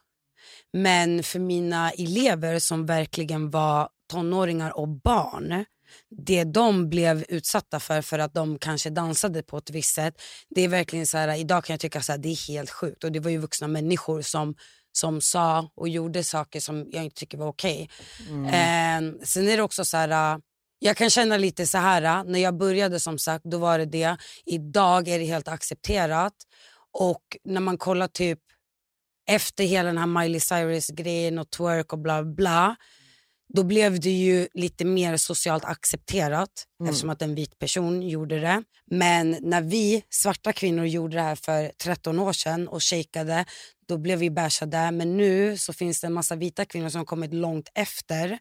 Men 0.72 1.22
för 1.22 1.38
mina 1.38 1.90
elever 1.90 2.58
som 2.58 2.86
verkligen 2.86 3.50
var 3.50 3.88
tonåringar 4.10 4.78
och 4.78 4.88
barn 4.88 5.64
det 6.10 6.44
de 6.44 6.88
blev 6.88 7.24
utsatta 7.28 7.80
för 7.80 8.02
för 8.02 8.18
att 8.18 8.34
de 8.34 8.58
kanske 8.58 8.90
dansade 8.90 9.42
på 9.42 9.58
ett 9.58 9.70
visst 9.70 9.94
sätt. 9.94 10.14
Det 10.48 10.60
är 10.62 10.68
verkligen 10.68 11.06
så 11.06 11.18
här, 11.18 11.38
idag 11.38 11.64
kan 11.64 11.74
jag 11.74 11.80
tycka 11.80 11.98
att 11.98 12.22
det 12.22 12.28
är 12.28 12.48
helt 12.48 12.70
sjukt 12.70 13.04
och 13.04 13.12
det 13.12 13.20
var 13.20 13.30
ju 13.30 13.38
vuxna 13.38 13.68
människor 13.68 14.22
som 14.22 14.54
som 14.92 15.20
sa 15.20 15.70
och 15.74 15.88
gjorde 15.88 16.24
saker 16.24 16.60
som 16.60 16.86
jag 16.90 17.04
inte 17.04 17.16
tycker 17.16 17.38
var 17.38 17.46
okej. 17.46 17.90
Okay. 18.20 18.34
Mm. 18.34 19.14
Eh, 19.14 19.24
sen 19.24 19.48
är 19.48 19.56
det 19.56 19.62
också 19.62 19.84
så 19.84 19.96
här, 19.96 20.40
jag 20.78 20.96
kan 20.96 21.10
känna 21.10 21.36
lite 21.36 21.66
så 21.66 21.78
här, 21.78 22.24
när 22.24 22.38
jag 22.38 22.56
började 22.56 23.00
som 23.00 23.18
sagt, 23.18 23.44
då 23.44 23.58
var 23.58 23.78
det 23.78 23.84
det. 23.84 24.16
Idag 24.46 25.08
är 25.08 25.18
det 25.18 25.24
helt 25.24 25.48
accepterat. 25.48 26.34
Och 26.92 27.22
när 27.44 27.60
man 27.60 27.78
kollar 27.78 28.08
typ 28.08 28.38
efter 29.30 29.64
hela 29.64 29.86
den 29.86 29.98
här 29.98 30.06
Miley 30.06 30.40
Cyrus-grejen 30.40 31.38
och 31.38 31.50
twerk 31.50 31.92
och 31.92 31.98
bla 31.98 32.24
bla 32.24 32.76
då 33.54 33.64
blev 33.64 34.00
det 34.00 34.10
ju 34.10 34.48
lite 34.54 34.84
mer 34.84 35.16
socialt 35.16 35.64
accepterat 35.64 36.50
mm. 36.80 36.90
eftersom 36.90 37.10
att 37.10 37.22
en 37.22 37.34
vit 37.34 37.58
person 37.58 38.02
gjorde 38.02 38.40
det. 38.40 38.62
Men 38.90 39.36
när 39.40 39.62
vi 39.62 40.02
svarta 40.10 40.52
kvinnor 40.52 40.86
gjorde 40.86 41.16
det 41.16 41.22
här 41.22 41.34
för 41.34 41.72
13 41.82 42.18
år 42.18 42.32
sedan 42.32 42.68
och 42.68 42.82
shakade, 42.82 43.44
då 43.88 43.98
blev 43.98 44.18
vi 44.18 44.30
bashade. 44.30 44.90
Men 44.90 45.16
nu 45.16 45.58
så 45.58 45.72
finns 45.72 46.00
det 46.00 46.06
en 46.06 46.12
massa 46.12 46.36
vita 46.36 46.64
kvinnor 46.64 46.88
som 46.88 46.98
har 46.98 47.06
kommit 47.06 47.34
långt 47.34 47.70
efter 47.74 48.38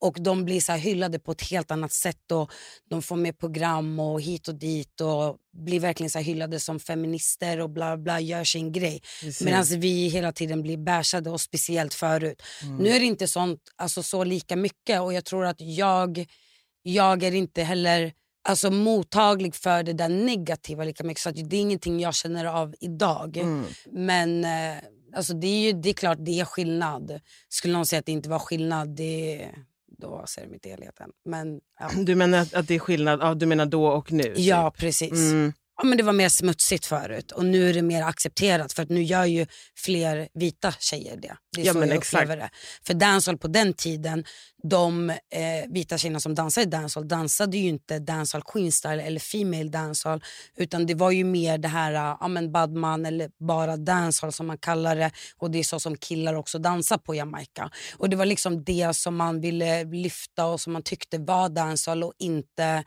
och 0.00 0.16
de 0.20 0.44
blir 0.44 0.60
så 0.60 0.72
hyllade 0.72 1.18
på 1.18 1.32
ett 1.32 1.50
helt 1.50 1.70
annat 1.70 1.92
sätt 1.92 2.32
och 2.32 2.50
de 2.90 3.02
får 3.02 3.16
med 3.16 3.38
program 3.38 4.00
och 4.00 4.20
hit 4.20 4.48
och 4.48 4.54
dit 4.54 5.00
och 5.00 5.36
blir 5.52 5.80
verkligen 5.80 6.10
så 6.10 6.18
hyllade 6.18 6.60
som 6.60 6.80
feminister 6.80 7.60
och 7.60 7.70
bla 7.70 7.96
bla, 7.96 8.20
gör 8.20 8.44
sin 8.44 8.72
grej. 8.72 9.02
Medan 9.40 9.64
vi 9.64 10.08
hela 10.08 10.32
tiden 10.32 10.62
blir 10.62 10.76
bashade 10.76 11.30
och 11.30 11.40
speciellt 11.40 11.94
förut. 11.94 12.42
Mm. 12.62 12.76
Nu 12.76 12.88
är 12.88 13.00
det 13.00 13.06
inte 13.06 13.26
sånt, 13.26 13.60
alltså 13.76 14.02
så 14.02 14.24
lika 14.24 14.56
mycket 14.56 15.00
och 15.00 15.12
jag 15.12 15.24
tror 15.24 15.44
att 15.44 15.60
jag, 15.60 16.26
jag 16.82 17.22
är 17.22 17.34
inte 17.34 17.62
heller 17.62 18.12
alltså, 18.48 18.70
mottaglig 18.70 19.54
för 19.54 19.82
det 19.82 19.92
där 19.92 20.08
negativa 20.08 20.84
lika 20.84 21.04
mycket. 21.04 21.22
Så 21.22 21.30
det 21.30 21.56
är 21.56 21.60
ingenting 21.60 22.00
jag 22.00 22.14
känner 22.14 22.44
av 22.44 22.74
idag. 22.80 23.36
Mm. 23.36 23.64
Men 23.90 24.44
eh, 24.44 24.82
alltså, 25.16 25.34
det, 25.34 25.46
är 25.46 25.60
ju, 25.60 25.72
det 25.72 25.88
är 25.88 25.94
klart 25.94 26.18
det 26.20 26.40
är 26.40 26.44
skillnad. 26.44 27.20
Skulle 27.48 27.72
någon 27.72 27.86
säga 27.86 28.00
att 28.00 28.06
det 28.06 28.12
inte 28.12 28.28
var 28.28 28.38
skillnad, 28.38 28.96
det, 28.96 29.48
då 29.98 30.24
ser 30.26 30.42
de 30.42 30.54
inte 30.54 30.68
helheten. 30.68 31.10
Men, 31.24 31.60
ja. 31.80 31.90
Du 31.96 32.14
menar 32.14 32.38
att, 32.38 32.54
att 32.54 32.68
det 32.68 32.74
är 32.74 32.78
skillnad? 32.78 33.20
Ja, 33.22 33.34
du 33.34 33.46
menar 33.46 33.66
då 33.66 33.86
och 33.86 34.12
nu? 34.12 34.34
Ja, 34.36 34.70
typ. 34.70 34.80
precis. 34.80 35.12
Mm. 35.12 35.52
Ja, 35.82 35.88
men 35.88 35.98
det 35.98 36.04
var 36.04 36.12
mer 36.12 36.28
smutsigt 36.28 36.86
förut 36.86 37.32
och 37.32 37.44
nu 37.44 37.68
är 37.70 37.74
det 37.74 37.82
mer 37.82 38.02
accepterat 38.02 38.72
för 38.72 38.82
att 38.82 38.88
nu 38.88 39.02
gör 39.02 39.24
ju 39.24 39.46
fler 39.76 40.28
vita 40.34 40.72
tjejer 40.78 41.16
det. 41.16 41.36
Det 41.56 41.60
är 41.62 41.66
Ja, 41.66 41.72
så 41.72 41.78
men 41.78 41.88
jag 41.88 41.98
exakt. 41.98 42.22
upplever 42.22 42.42
det. 42.42 42.50
För 42.86 42.94
dancehall 42.94 43.38
på 43.38 43.48
den 43.48 43.72
tiden, 43.74 44.24
de 44.62 45.10
eh, 45.10 45.16
vita 45.68 45.98
tjejerna 45.98 46.20
som 46.20 46.34
dansade 46.34 46.66
i 46.66 46.70
dancehall 46.70 47.08
dansade 47.08 47.56
ju 47.56 47.68
inte 47.68 47.98
dancehall 47.98 48.42
queen 48.42 48.72
style 48.72 49.02
eller 49.02 49.20
female 49.20 49.68
dancehall 49.68 50.22
utan 50.56 50.86
det 50.86 50.94
var 50.94 51.10
ju 51.10 51.24
mer 51.24 51.58
det 51.58 51.68
här 51.68 51.92
eh, 51.94 52.16
ja, 52.20 52.28
men 52.28 52.52
badman 52.52 53.06
eller 53.06 53.30
bara 53.48 53.76
dancehall 53.76 54.32
som 54.32 54.46
man 54.46 54.58
kallar 54.58 54.96
det 54.96 55.10
och 55.36 55.50
det 55.50 55.58
är 55.58 55.62
så 55.64 55.80
som 55.80 55.96
killar 55.96 56.34
också 56.34 56.58
dansar 56.58 56.98
på 56.98 57.14
Jamaica. 57.14 57.70
Och 57.96 58.10
det 58.10 58.16
var 58.16 58.26
liksom 58.26 58.64
det 58.64 58.96
som 58.96 59.16
man 59.16 59.40
ville 59.40 59.84
lyfta 59.84 60.46
och 60.46 60.60
som 60.60 60.72
man 60.72 60.82
tyckte 60.82 61.18
var 61.18 61.48
dancehall 61.48 62.02
och 62.04 62.12
inte 62.18 62.84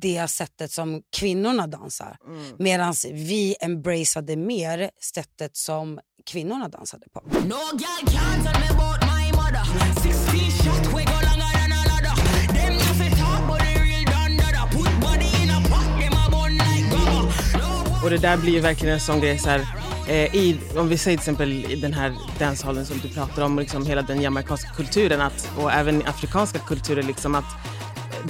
det 0.00 0.30
sättet 0.30 0.72
som 0.72 1.02
kvinnorna 1.16 1.66
dansar. 1.66 2.16
Mm. 2.26 2.56
Medan 2.58 2.94
vi 3.12 3.56
embraceade 3.60 4.36
mer 4.36 4.90
sättet 5.14 5.56
som 5.56 6.00
kvinnorna 6.26 6.68
dansade 6.68 7.06
på. 7.12 7.20
No 7.26 7.56
girl 7.72 8.02
can't 8.06 8.44
tell 8.44 8.60
me 8.60 8.68
about 8.68 9.00
my 9.02 9.32
mother. 9.32 9.64
16 10.02 10.50
shot, 10.50 10.86
we 10.86 11.04
go 11.04 11.18
longer 11.28 11.52
than 11.58 11.72
a 11.72 11.82
ladder. 11.90 12.14
Them 12.54 12.74
nothing 12.74 13.10
talk, 13.22 13.48
but 13.48 13.58
they 13.58 13.74
real 13.74 14.04
done 14.04 14.36
dada. 14.36 14.62
Put 14.70 15.00
body 15.00 15.42
in 15.42 15.50
a 15.50 15.60
pot, 15.70 15.86
them 16.00 16.12
a 16.12 16.24
bun 16.30 16.52
like 16.58 16.86
grabber. 16.90 17.22
No 17.58 18.04
Och 18.04 18.10
det 18.10 18.18
där 18.18 18.36
blir 18.36 18.52
ju 18.52 18.60
verkligen 18.60 18.94
en 18.94 19.00
sån 19.00 19.20
grej 19.20 19.38
så 19.38 19.48
här, 19.48 19.60
eh, 20.08 20.34
i, 20.34 20.60
om 20.76 20.88
vi 20.88 20.98
säger 20.98 21.16
till 21.16 21.22
exempel 21.22 21.52
i 21.52 21.76
den 21.76 21.92
här 21.92 22.14
dancehallen 22.38 22.86
som 22.86 22.98
du 22.98 23.08
pratar 23.08 23.42
om, 23.42 23.54
och 23.54 23.60
liksom 23.60 23.86
hela 23.86 24.02
den 24.02 24.22
jamaicanska 24.22 24.68
kulturen 24.70 25.20
att, 25.20 25.50
och 25.58 25.72
även 25.72 26.02
afrikanska 26.06 26.58
kulturer, 26.58 27.02
liksom 27.02 27.34
att 27.34 27.44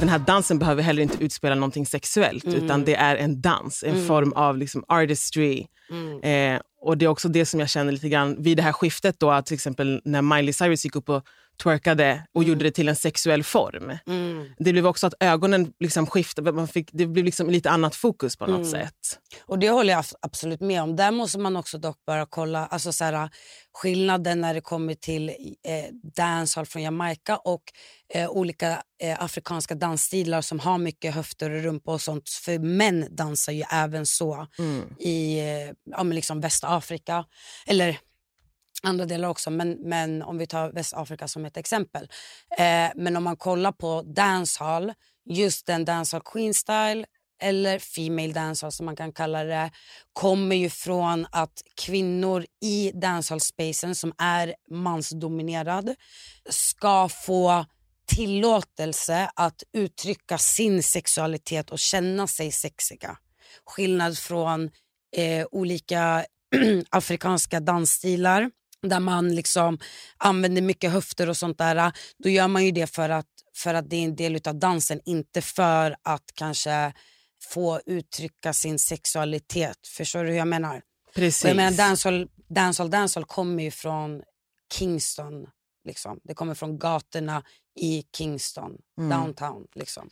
den 0.03 0.09
här 0.09 0.19
dansen 0.19 0.59
behöver 0.59 0.83
heller 0.83 1.03
inte 1.03 1.25
utspela 1.25 1.55
någonting 1.55 1.87
sexuellt 1.87 2.45
utan 2.45 2.85
det 2.85 2.95
är 2.95 3.17
en 3.17 3.41
dans, 3.41 3.85
en 3.85 4.07
form 4.07 4.33
av 4.33 4.59
liksom 4.59 4.85
artistry. 4.89 5.67
Eh, 6.23 6.61
och 6.81 6.99
det 6.99 7.05
är 7.05 7.09
också 7.09 7.29
det 7.29 7.47
som 7.47 7.61
jag 7.61 7.69
känner 7.69 7.93
lite 7.93 8.09
grann 8.09 8.43
vid 8.43 8.57
det 8.57 8.63
här 8.63 8.73
skiftet 8.73 9.21
då, 9.21 9.31
att 9.31 9.47
till 9.47 9.55
exempel 9.55 10.01
när 10.05 10.23
Miley 10.23 10.53
Cyrus 10.53 10.85
gick 10.85 10.97
upp 10.97 11.09
och 11.09 11.25
twerkade 11.63 12.27
och 12.35 12.45
gjorde 12.45 12.65
det 12.65 12.71
till 12.71 12.89
en 12.89 12.97
sexuell 12.97 13.45
form. 13.45 13.99
Det 14.59 14.73
blev 14.73 14.87
också 14.87 15.07
att 15.07 15.15
ögonen 15.21 15.73
liksom 15.81 16.07
skiftade, 16.07 16.53
man 16.53 16.69
fick, 16.69 16.89
det 16.93 17.07
blev 17.07 17.25
liksom 17.25 17.51
lite 17.51 17.71
annat 17.71 17.95
fokus 17.95 18.37
på 18.37 18.47
något 18.47 18.71
sätt. 18.71 19.19
Och 19.47 19.59
det 19.59 19.71
håller 19.71 19.93
jag 19.93 19.99
ab- 19.99 20.17
absolut 20.23 20.61
med 20.61 20.83
om. 20.83 20.97
Där 20.97 21.11
måste 21.11 21.39
man 21.39 21.57
också 21.57 21.79
dock 21.79 21.97
bara 22.07 22.27
kolla 22.27 22.67
alltså 22.67 22.93
så 22.93 23.05
här, 23.05 23.31
skillnaden 23.73 24.41
när 24.41 24.55
det 24.55 24.61
kommer 24.61 24.95
till 24.95 25.29
eh, 25.29 25.35
dancehall 26.17 26.67
från 26.67 26.83
Jamaica 26.83 27.37
och 27.37 27.63
eh, 28.15 28.31
olika 28.31 28.83
eh, 29.03 29.23
afrikanska 29.23 29.75
dansstilar 29.75 30.41
som 30.41 30.61
har 30.61 30.79
mycket 30.79 31.15
höfter 31.15 31.51
och 31.51 31.63
rumpa 31.63 31.93
och 31.93 32.01
sånt. 32.01 32.29
För 32.29 32.59
män 32.59 33.07
dansar 33.11 33.53
ju 33.53 33.63
även 33.73 34.07
så 34.07 34.47
i 34.99 35.39
eh, 35.39 35.73
ja, 35.91 36.03
liksom 36.03 36.41
Västafrika. 36.41 37.25
Eller 37.67 37.99
andra 38.83 39.07
delar 39.07 39.29
också, 39.29 39.51
men, 39.51 39.79
men 39.81 40.23
om 40.23 40.39
vi 40.39 40.47
tar 40.47 40.73
Västafrika 40.73 41.29
som 41.29 41.45
ett 41.45 41.57
exempel. 41.57 42.09
Eh, 42.59 42.91
men 42.95 43.17
om 43.17 43.25
man 43.25 43.37
kollar 43.37 43.73
på 43.73 44.03
dancehall, 44.03 44.93
just 45.25 45.67
den 45.67 45.85
dancehall 45.85 46.23
queen 46.25 46.55
style 46.55 47.05
eller 47.43 47.79
female 47.79 48.33
dancehall 48.33 48.73
som 48.73 48.87
man 48.87 48.97
kan 48.97 49.13
kalla 49.13 49.45
det, 49.45 49.71
kommer 50.13 50.57
ju 50.57 50.71
från 50.71 51.27
att 51.33 51.63
kvinnor 51.77 52.47
i 52.65 52.93
dancehall-spacen 52.95 53.95
som 53.95 54.13
är 54.19 54.55
mansdominerad 54.71 55.95
ska 56.51 57.09
få 57.09 57.65
tillåtelse 58.07 59.31
att 59.35 59.63
uttrycka 59.73 60.39
sin 60.39 60.83
sexualitet 60.83 61.71
och 61.71 61.79
känna 61.79 62.27
sig 62.27 62.53
sexiga. 62.53 63.19
Skillnad 63.67 64.19
från 64.19 64.71
eh, 65.17 65.47
olika 65.51 66.25
afrikanska 66.91 67.61
dansstilar 67.61 68.51
där 68.83 69.01
man 69.01 69.35
liksom 69.35 69.79
använder 70.17 70.63
mycket 70.63 70.93
höfter 70.93 71.29
och 71.29 71.37
sånt 71.37 71.59
där. 71.59 71.93
Då 72.19 72.29
gör 72.29 72.49
man 72.49 72.65
ju 72.65 72.71
det 72.71 72.87
för 72.87 73.09
att, 73.09 73.27
för 73.55 73.75
att 73.75 73.91
det 73.91 73.97
är 73.97 74.05
en 74.05 74.17
del 74.17 74.41
av 74.49 74.55
dansen, 74.55 75.01
inte 75.05 75.43
för 75.43 75.97
att 76.03 76.31
kanske 76.35 76.93
få 77.45 77.81
uttrycka 77.87 78.53
sin 78.53 78.79
sexualitet. 78.79 79.87
Förstår 79.97 80.25
du 80.25 80.31
hur 80.31 80.39
jag 80.39 80.49
menar? 80.49 80.83
Precis. 81.15 81.45
Och 81.45 81.51
jag 81.51 81.57
menar 81.57 81.77
dancehall, 81.77 82.29
dancehall, 82.49 82.91
dancehall 82.91 83.25
kommer 83.25 83.63
ju 83.63 83.71
från 83.71 84.23
Kingston. 84.73 85.47
Liksom. 85.85 86.21
Det 86.25 86.35
kommer 86.35 86.55
från 86.55 86.79
gatorna 86.79 87.43
i 87.81 88.05
Kingston, 88.17 88.73
downtown. 88.97 89.67
Liksom. 89.75 90.09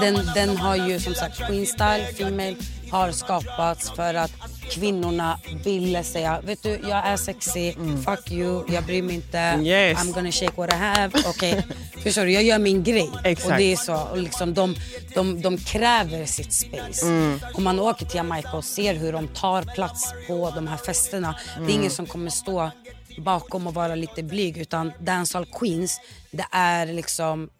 Den, 0.00 0.30
den 0.34 0.56
har 0.56 0.76
ju 0.76 1.00
som 1.00 1.14
sagt 1.14 1.36
Queen 1.46 1.66
Style, 1.66 2.06
Female, 2.18 2.56
har 2.90 3.12
skapats 3.12 3.90
för 3.90 4.14
att 4.14 4.32
kvinnorna 4.70 5.38
ville 5.64 6.04
säga 6.04 6.40
vet 6.40 6.62
du 6.62 6.80
jag 6.88 7.06
är 7.06 7.16
sexy, 7.16 7.72
fuck 8.04 8.30
you, 8.30 8.64
jag 8.68 8.84
bryr 8.84 9.02
mig 9.02 9.14
inte, 9.14 9.38
Yes. 9.62 9.98
I'm 9.98 10.14
gonna 10.14 10.32
shake 10.32 10.52
what 10.56 10.72
I 10.72 10.76
have. 10.76 11.10
Okej, 11.26 11.66
förstår 12.02 12.24
du? 12.24 12.32
Jag 12.32 12.42
gör 12.42 12.58
min 12.58 12.82
grej. 12.82 13.10
Exakt. 13.24 13.50
Och 13.50 13.56
det 13.56 13.72
är 13.72 13.76
så. 13.76 13.94
Och 13.94 14.18
liksom 14.18 14.54
de, 14.54 14.74
de, 15.14 15.42
de 15.42 15.58
kräver 15.58 16.26
sitt 16.26 16.52
space. 16.52 17.06
Om 17.54 17.64
man 17.64 17.80
åker 17.80 18.06
till 18.06 18.16
Jamaica 18.16 18.52
och 18.52 18.64
ser 18.64 18.94
hur 18.94 19.12
de 19.12 19.28
tar 19.28 19.62
plats 19.62 20.14
på 20.26 20.52
de 20.54 20.66
här 20.66 20.76
festerna, 20.76 21.36
det 21.58 21.72
är 21.72 21.74
ingen 21.74 21.90
som 21.90 22.06
kommer 22.06 22.30
stå 22.30 22.70
bakom 23.18 23.66
och 23.66 23.74
vara 23.74 23.94
lite 23.94 24.22
blyg 24.22 24.58
utan 24.58 24.92
dancehall 25.00 25.46
queens, 25.46 26.00
det 26.30 26.46
är 26.52 26.86
liksom 26.86 27.50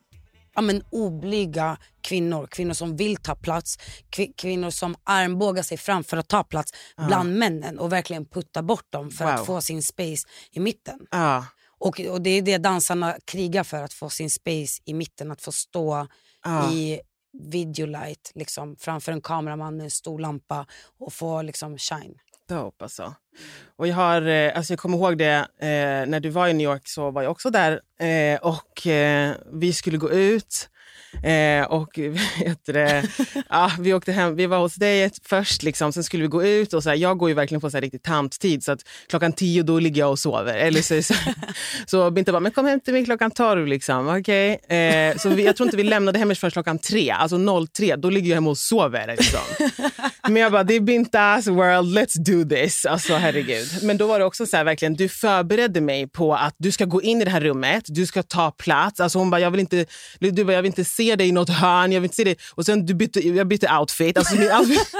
ja, 0.54 0.60
men 0.60 0.82
oblyga 0.90 1.76
kvinnor. 2.00 2.46
Kvinnor 2.46 2.74
som 2.74 2.96
vill 2.96 3.16
ta 3.16 3.34
plats. 3.34 3.78
Kvi- 4.16 4.32
kvinnor 4.36 4.70
som 4.70 4.96
armbågar 5.04 5.62
sig 5.62 5.78
fram 5.78 6.04
för 6.04 6.16
att 6.16 6.28
ta 6.28 6.44
plats 6.44 6.72
bland 7.08 7.34
männen 7.38 7.78
och 7.78 7.92
verkligen 7.92 8.24
putta 8.26 8.62
bort 8.62 8.92
dem 8.92 9.10
för 9.10 9.24
Wow. 9.24 9.34
att 9.34 9.46
få 9.46 9.60
sin 9.60 9.82
space 9.82 10.28
i 10.52 10.60
mitten. 10.60 10.98
Ja. 11.10 11.44
Och, 11.78 12.00
och 12.00 12.22
det 12.22 12.30
är 12.30 12.42
det 12.42 12.58
dansarna 12.58 13.16
krigar 13.24 13.64
för, 13.64 13.82
att 13.82 13.92
få 13.92 14.10
sin 14.10 14.30
space 14.30 14.82
i 14.84 14.94
mitten. 14.94 15.30
Att 15.30 15.42
få 15.42 15.52
stå 15.52 16.06
Ja. 16.44 16.72
i 16.72 17.00
videolight 17.54 18.32
liksom, 18.34 18.76
framför 18.80 19.12
en 19.12 19.20
kameraman 19.20 19.76
med 19.76 19.84
en 19.84 19.90
stor 19.90 20.18
lampa 20.18 20.66
och 20.98 21.12
få 21.12 21.42
liksom 21.42 21.78
shine. 21.78 22.14
Dope 22.50 22.84
alltså. 22.84 23.14
Och 23.76 23.88
jag, 23.88 23.94
har, 23.94 24.22
eh, 24.22 24.56
alltså 24.56 24.72
jag 24.72 24.78
kommer 24.80 24.98
ihåg 24.98 25.18
det, 25.18 25.34
eh, 25.60 26.06
när 26.06 26.20
du 26.20 26.28
var 26.28 26.48
i 26.48 26.52
New 26.52 26.64
York 26.64 26.88
så 26.88 27.10
var 27.10 27.22
jag 27.22 27.30
också 27.30 27.50
där 27.50 27.80
eh, 28.00 28.40
och 28.40 28.86
eh, 28.86 29.34
vi 29.52 29.72
skulle 29.72 29.98
gå 29.98 30.10
ut. 30.10 30.68
Eh, 31.22 31.64
och 31.64 31.98
vet 32.38 32.66
det, 32.66 33.04
ja, 33.48 33.72
vi 33.78 33.94
åkte 33.94 34.12
hem, 34.12 34.36
vi 34.36 34.46
var 34.46 34.58
hos 34.58 34.74
dig 34.74 35.10
först, 35.24 35.62
liksom, 35.62 35.92
sen 35.92 36.04
skulle 36.04 36.22
vi 36.22 36.28
gå 36.28 36.44
ut. 36.44 36.72
och 36.72 36.82
så 36.82 36.88
här, 36.88 36.96
Jag 36.96 37.18
går 37.18 37.28
ju 37.28 37.34
verkligen 37.34 37.60
på 37.60 37.70
så 37.70 37.76
här 37.76 37.82
riktigt 37.82 38.02
tanttid 38.02 38.64
så 38.64 38.72
att 38.72 38.80
klockan 39.08 39.32
tio 39.32 39.62
då 39.62 39.78
ligger 39.78 40.00
jag 40.00 40.10
och 40.10 40.18
sover. 40.18 40.54
Eller 40.54 40.82
så, 40.82 41.02
så, 41.02 41.14
så 41.86 42.10
Binta 42.10 42.32
bara, 42.32 42.40
men 42.40 42.52
kom 42.52 42.66
hem 42.66 42.80
till 42.80 42.94
mig 42.94 43.04
klockan 43.04 43.30
tolv. 43.30 43.66
Liksom. 43.66 44.08
Okay. 44.08 44.50
Eh, 44.50 45.16
så 45.16 45.28
vi, 45.28 45.44
jag 45.44 45.56
tror 45.56 45.66
inte 45.66 45.76
vi 45.76 45.82
lämnade 45.82 46.18
hemmet 46.18 46.38
förrän 46.38 46.50
klockan 46.50 46.78
tre, 46.78 47.10
alltså 47.10 47.66
03. 47.66 47.96
Då 47.96 48.10
ligger 48.10 48.28
jag 48.28 48.34
hemma 48.34 48.50
och 48.50 48.58
sover. 48.58 49.06
Liksom. 49.06 49.40
Men 50.22 50.36
jag 50.36 50.52
bara, 50.52 50.64
det 50.64 50.74
är 50.74 50.80
Bintas 50.80 51.46
world, 51.46 51.98
let's 51.98 52.18
do 52.18 52.48
this. 52.48 52.86
Alltså 52.86 53.14
herregud. 53.14 53.68
Men 53.82 53.96
då 53.96 54.06
var 54.06 54.18
det 54.18 54.24
också 54.24 54.46
så 54.46 54.56
här, 54.56 54.64
verkligen, 54.64 54.94
du 54.94 55.08
förberedde 55.08 55.80
mig 55.80 56.08
på 56.08 56.34
att 56.34 56.54
du 56.58 56.72
ska 56.72 56.84
gå 56.84 57.02
in 57.02 57.22
i 57.22 57.24
det 57.24 57.30
här 57.30 57.40
rummet, 57.40 57.84
du 57.86 58.06
ska 58.06 58.22
ta 58.22 58.50
plats. 58.50 59.00
Alltså 59.00 59.18
hon 59.18 59.30
bara, 59.30 59.40
jag 59.40 59.50
vill 59.50 59.60
inte, 59.60 59.86
du 60.18 60.44
bara, 60.44 60.52
jag 60.52 60.62
vill 60.62 60.70
inte 60.70 60.84
se 60.84 61.16
dig 61.16 61.28
i 61.28 61.32
något 61.32 61.48
hörn, 61.48 61.92
jag 61.92 62.00
vill 62.00 62.06
inte 62.06 62.16
se 62.16 62.24
dig. 62.24 62.36
Och 62.54 62.66
sen 62.66 62.86
du 62.86 62.94
bytte, 62.94 63.28
jag 63.28 63.48
bytte 63.48 63.76
outfit. 63.80 64.18
Alltså, 64.18 64.34
min 64.34 64.52
outfit. 64.52 64.78
Alltså, 64.78 64.96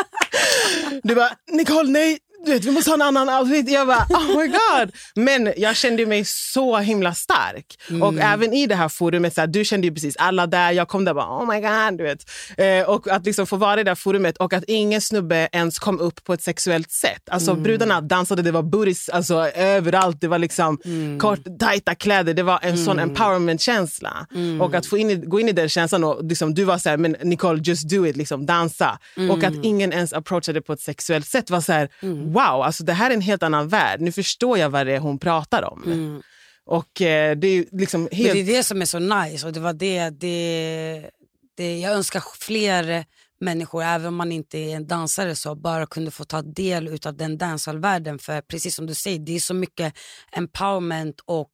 du 1.02 1.14
bara, 1.14 1.30
Nicole 1.52 1.90
nej, 1.90 2.18
du 2.44 2.52
vet, 2.52 2.64
vi 2.64 2.70
måste 2.70 2.90
ha 2.90 2.94
en 2.94 3.02
annan 3.02 3.28
outfit. 3.28 3.70
Jag 3.70 3.87
bara, 3.87 4.06
oh 4.11 4.38
my 4.38 4.47
god. 4.47 4.92
Men 5.14 5.52
jag 5.56 5.76
kände 5.76 6.06
mig 6.06 6.25
så 6.25 6.78
himla 6.78 7.14
stark. 7.14 7.80
Och 8.02 8.14
även 8.18 8.52
i 8.52 8.66
det 8.66 8.75
här 8.75 8.88
forumet, 8.88 9.35
så 9.35 9.40
här, 9.40 9.49
du 9.49 9.64
kände 9.64 9.87
ju 9.87 9.94
precis 9.94 10.16
alla 10.16 10.47
där. 10.47 10.73
Jag 10.73 10.88
kom 10.88 11.04
där 11.04 11.12
och 11.12 11.16
bara, 11.16 11.42
oh 11.42 11.54
my 11.54 11.61
god. 11.61 11.99
Du 11.99 12.04
vet. 12.04 12.30
Eh, 12.56 12.90
och 12.90 13.09
att 13.09 13.26
liksom 13.26 13.47
få 13.47 13.56
vara 13.56 13.80
i 13.80 13.85
det 13.85 13.90
här 13.90 13.94
forumet 13.94 14.37
och 14.37 14.52
att 14.52 14.64
ingen 14.66 15.00
snubbe 15.00 15.49
ens 15.52 15.78
kom 15.78 16.00
upp 16.00 16.25
på 16.25 16.32
ett 16.32 16.42
sexuellt 16.42 16.90
sätt. 16.90 17.28
Alltså 17.30 17.54
brudarna 17.54 18.00
dansade, 18.00 18.42
det 18.42 18.52
var 18.52 18.62
booties 18.62 19.09
alltså, 19.09 19.35
överallt. 19.54 20.20
Det 20.20 20.28
var 20.28 20.38
liksom 20.38 20.78
kort, 21.20 21.40
tajta 21.59 21.94
kläder. 21.94 22.35
Det 22.35 22.42
var 22.42 22.59
en 22.62 22.78
sån 22.78 22.99
empowerment-känsla. 22.99 24.26
Och 24.61 24.75
att 24.75 24.87
få 24.87 24.99
in 24.99 25.11
i, 25.11 25.16
gå 25.16 25.40
in 25.40 25.49
i 25.49 25.52
den 25.52 25.68
känslan 25.68 26.04
och 26.04 26.25
liksom, 26.25 26.54
du 26.54 26.64
var 26.64 26.78
så 26.78 26.88
här, 26.88 26.97
men 26.97 27.16
Nicole 27.23 27.61
just 27.64 27.88
do 27.88 28.06
it, 28.06 28.16
liksom, 28.16 28.47
dansa. 28.47 28.99
Och 29.30 29.44
att 29.44 29.54
ingen 29.62 29.92
ens 29.92 30.12
approachade 30.12 30.61
på 30.62 30.73
ett 30.73 30.80
sexuellt 30.80 31.26
sätt 31.26 31.50
var 31.50 31.61
så 31.61 31.73
här, 31.73 31.88
wow, 32.32 32.62
alltså 32.62 32.84
det 32.84 32.92
här 32.92 33.10
är 33.10 33.14
en 33.14 33.20
helt 33.20 33.42
annan 33.42 33.68
värld. 33.68 34.00
Nu 34.00 34.12
förstår 34.12 34.58
jag 34.58 34.70
vad 34.70 34.87
det 34.87 34.92
är 34.92 34.99
hon 34.99 35.18
pratar 35.18 35.62
om. 35.62 36.22
Och 36.64 37.02
eh, 37.02 37.37
det 37.37 37.46
är 37.46 37.64
liksom 37.72 38.08
helt... 38.12 38.34
Men 38.34 38.46
det 38.46 38.52
är 38.52 38.56
det 38.56 38.62
som 38.62 38.82
är 38.82 38.87
så 38.87 38.99
nice 38.99 39.46
och 39.46 39.52
det 39.52 39.60
var 39.60 39.72
det, 39.72 40.10
det, 40.10 41.10
det 41.56 41.78
jag 41.78 41.92
önskar 41.92 42.22
fler 42.40 43.04
människor, 43.40 43.82
även 43.82 44.06
om 44.06 44.14
man 44.14 44.32
inte 44.32 44.58
är 44.58 44.76
en 44.76 44.87
dansare, 44.87 45.37
så 45.37 45.54
bara 45.54 45.87
kunde 45.87 46.10
få 46.10 46.25
ta 46.25 46.42
del 46.42 46.99
av 47.06 47.16
den 47.16 47.38
dancehallvärlden. 47.38 48.18
För 48.18 48.40
precis 48.40 48.75
som 48.75 48.87
du 48.87 48.94
säger, 48.94 49.18
det 49.18 49.37
är 49.37 49.40
så 49.40 49.54
mycket 49.54 49.94
empowerment 50.32 51.20
och 51.25 51.50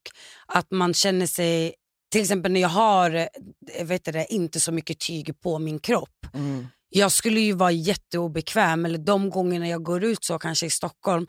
att 0.46 0.70
man 0.70 0.94
känner 0.94 1.26
sig 1.26 1.74
till 2.12 2.20
exempel 2.20 2.52
när 2.52 2.60
jag 2.60 2.68
har 2.68 3.14
eh, 3.14 3.86
vet 3.86 4.04
det, 4.04 4.26
inte 4.30 4.60
så 4.60 4.72
mycket 4.72 4.98
tyg 4.98 5.40
på 5.40 5.58
min 5.58 5.78
kropp. 5.78 6.26
Mm. 6.34 6.66
Jag 6.88 7.12
skulle 7.12 7.40
ju 7.40 7.52
vara 7.52 7.70
jätteobekväm, 7.70 8.84
eller 8.84 8.98
de 8.98 9.30
gångerna 9.30 9.68
jag 9.68 9.82
går 9.82 10.04
ut 10.04 10.24
så 10.24 10.38
kanske 10.38 10.66
i 10.66 10.70
Stockholm 10.70 11.26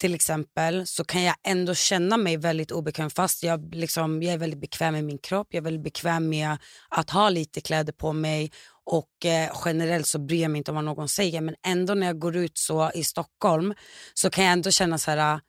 till 0.00 0.14
exempel 0.14 0.86
så 0.86 1.04
kan 1.04 1.22
jag 1.22 1.34
ändå 1.46 1.74
känna 1.74 2.16
mig 2.16 2.36
väldigt 2.36 2.70
obekväm 2.70 3.10
fast 3.10 3.42
jag, 3.42 3.74
liksom, 3.74 4.22
jag 4.22 4.34
är 4.34 4.38
väldigt 4.38 4.60
bekväm 4.60 4.94
med 4.94 5.04
min 5.04 5.18
kropp, 5.18 5.46
jag 5.50 5.60
är 5.60 5.64
väldigt 5.64 5.84
bekväm 5.84 6.28
med 6.28 6.56
att 6.88 7.10
ha 7.10 7.30
lite 7.30 7.60
kläder 7.60 7.92
på 7.92 8.12
mig 8.12 8.52
och 8.84 9.26
eh, 9.26 9.50
generellt 9.64 10.06
så 10.06 10.18
bryr 10.18 10.42
jag 10.42 10.50
mig 10.50 10.58
inte 10.58 10.70
om 10.70 10.74
vad 10.74 10.84
någon 10.84 11.08
säger 11.08 11.40
men 11.40 11.54
ändå 11.66 11.94
när 11.94 12.06
jag 12.06 12.18
går 12.18 12.36
ut 12.36 12.58
så 12.58 12.90
i 12.94 13.04
Stockholm 13.04 13.74
så 14.14 14.30
kan 14.30 14.44
jag 14.44 14.52
ändå 14.52 14.70
känna 14.70 14.98
så 14.98 15.10
här 15.10 15.40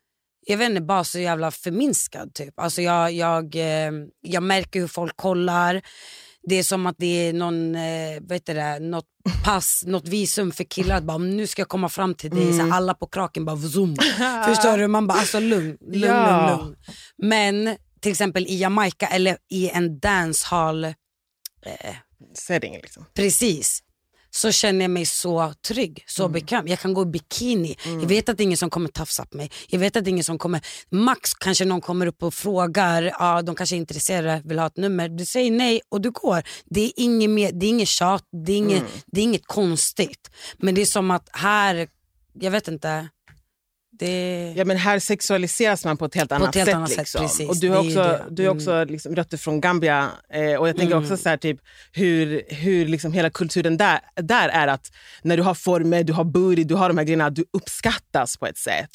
jag 0.46 0.58
vet 0.58 0.70
inte, 0.70 0.80
bara 0.80 1.04
så 1.04 1.18
jävla 1.18 1.50
förminskad 1.50 2.34
typ. 2.34 2.58
Alltså 2.60 2.82
jag, 2.82 3.12
jag, 3.12 3.54
eh, 3.56 3.92
jag 4.20 4.42
märker 4.42 4.80
hur 4.80 4.88
folk 4.88 5.16
kollar. 5.16 5.82
Det 6.48 6.54
är 6.54 6.62
som 6.62 6.86
att 6.86 6.94
det 6.98 7.06
är 7.28 7.32
någon, 7.32 7.74
eh, 7.74 8.20
vet 8.20 8.46
du 8.46 8.54
det, 8.54 8.78
något 8.78 9.04
pass, 9.44 9.82
något 9.86 10.08
visum 10.08 10.52
för 10.52 10.64
killar. 10.64 10.96
Att 10.96 11.04
bara, 11.04 11.18
nu 11.18 11.46
ska 11.46 11.60
jag 11.62 11.68
komma 11.68 11.88
fram 11.88 12.14
till 12.14 12.30
dig. 12.30 12.52
Så 12.52 12.62
här, 12.62 12.70
alla 12.72 12.94
på 12.94 13.06
kraken 13.06 13.44
bara 13.44 13.56
zoom. 13.56 13.96
Förstår 14.46 14.78
du? 14.78 14.86
Man 14.86 15.06
bara 15.06 15.18
alltså 15.18 15.40
lugn, 15.40 15.78
lugn, 15.80 16.04
Ja. 16.04 16.50
lugn, 16.50 16.60
lugn. 16.64 16.76
Men 17.18 17.76
till 18.00 18.12
exempel 18.12 18.46
i 18.46 18.56
Jamaica 18.56 19.06
eller 19.06 19.36
i 19.50 19.70
en 19.70 19.98
dancehall, 19.98 20.84
eh, 20.84 21.94
Setting 22.34 22.72
liksom. 22.72 23.04
precis 23.14 23.82
så 24.34 24.52
känner 24.52 24.84
jag 24.84 24.90
mig 24.90 25.06
så 25.06 25.54
trygg, 25.68 26.04
så 26.06 26.28
bekväm. 26.28 26.68
Jag 26.68 26.78
kan 26.78 26.94
gå 26.94 27.02
i 27.02 27.06
bikini. 27.06 27.76
Jag 27.84 28.06
vet 28.06 28.28
att 28.28 28.36
det 28.36 28.42
är 28.42 28.44
ingen 28.44 28.58
som 28.58 28.70
kommer 28.70 28.88
tafsa 28.88 29.24
på 29.24 29.36
mig. 29.36 29.50
Jag 29.68 29.78
vet 29.78 29.96
att 29.96 30.04
det 30.04 30.08
är 30.08 30.12
ingen 30.12 30.24
som 30.24 30.38
kommer... 30.38 30.60
Max 30.90 31.34
kanske 31.34 31.64
någon 31.64 31.80
kommer 31.80 32.06
upp 32.06 32.22
och 32.22 32.34
frågar, 32.34 33.02
ja, 33.02 33.42
de 33.42 33.54
kanske 33.54 33.76
är 33.76 33.78
intresserade, 33.78 34.42
vill 34.44 34.58
ha 34.58 34.66
ett 34.66 34.76
nummer. 34.76 35.08
Du 35.08 35.24
säger 35.24 35.50
nej 35.50 35.80
och 35.88 36.00
du 36.00 36.10
går. 36.10 36.42
Det 36.64 36.80
är 36.84 36.92
inget, 36.96 37.30
mer, 37.30 37.52
det 37.52 37.66
är 37.66 37.70
inget 37.70 37.88
tjat, 37.88 38.24
det 38.46 38.52
är 38.52 38.56
inget, 38.56 38.82
det 39.06 39.20
är 39.20 39.24
inget 39.24 39.46
konstigt. 39.46 40.30
Men 40.58 40.74
det 40.74 40.80
är 40.80 40.86
som 40.86 41.10
att 41.10 41.28
här, 41.32 41.88
jag 42.32 42.50
vet 42.50 42.68
inte. 42.68 43.08
Det... 43.98 44.52
Ja, 44.56 44.64
men 44.64 44.76
här 44.76 44.98
sexualiseras 44.98 45.84
man 45.84 45.96
på 45.96 46.04
ett 46.04 46.14
helt 46.14 46.32
annat 46.32 46.48
ett 46.48 46.54
helt 46.54 46.66
sätt. 46.68 46.74
annat 46.76 46.90
sätt, 46.90 46.98
liksom. 47.22 47.48
och 47.48 47.56
du 47.56 47.68
har 47.70 47.78
också, 47.86 48.20
du 48.30 48.46
har 48.48 48.54
också 48.54 48.84
liksom 48.84 49.16
rötter 49.16 49.36
från 49.36 49.60
Gambia. 49.60 50.08
Eh, 50.32 50.54
och 50.60 50.68
jag 50.68 50.76
tänker 50.76 50.92
Mm. 50.96 51.04
också 51.04 51.16
så 51.16 51.28
här, 51.28 51.36
typ, 51.36 51.58
hur, 51.92 52.42
hur 52.48 52.86
liksom 52.86 53.12
hela 53.12 53.30
kulturen 53.30 53.76
där, 53.76 53.98
där 54.16 54.48
är 54.48 54.66
att 54.68 54.92
när 55.22 55.36
du 55.36 55.42
har 55.42 55.54
former, 55.54 56.02
du 56.04 56.12
har 56.12 56.24
booty, 56.24 56.64
du 56.64 56.74
har 56.74 56.88
de 56.88 56.98
här 56.98 57.04
grejerna, 57.04 57.30
du 57.30 57.44
uppskattas 57.52 58.36
på 58.36 58.46
ett 58.46 58.58
sätt. 58.58 58.88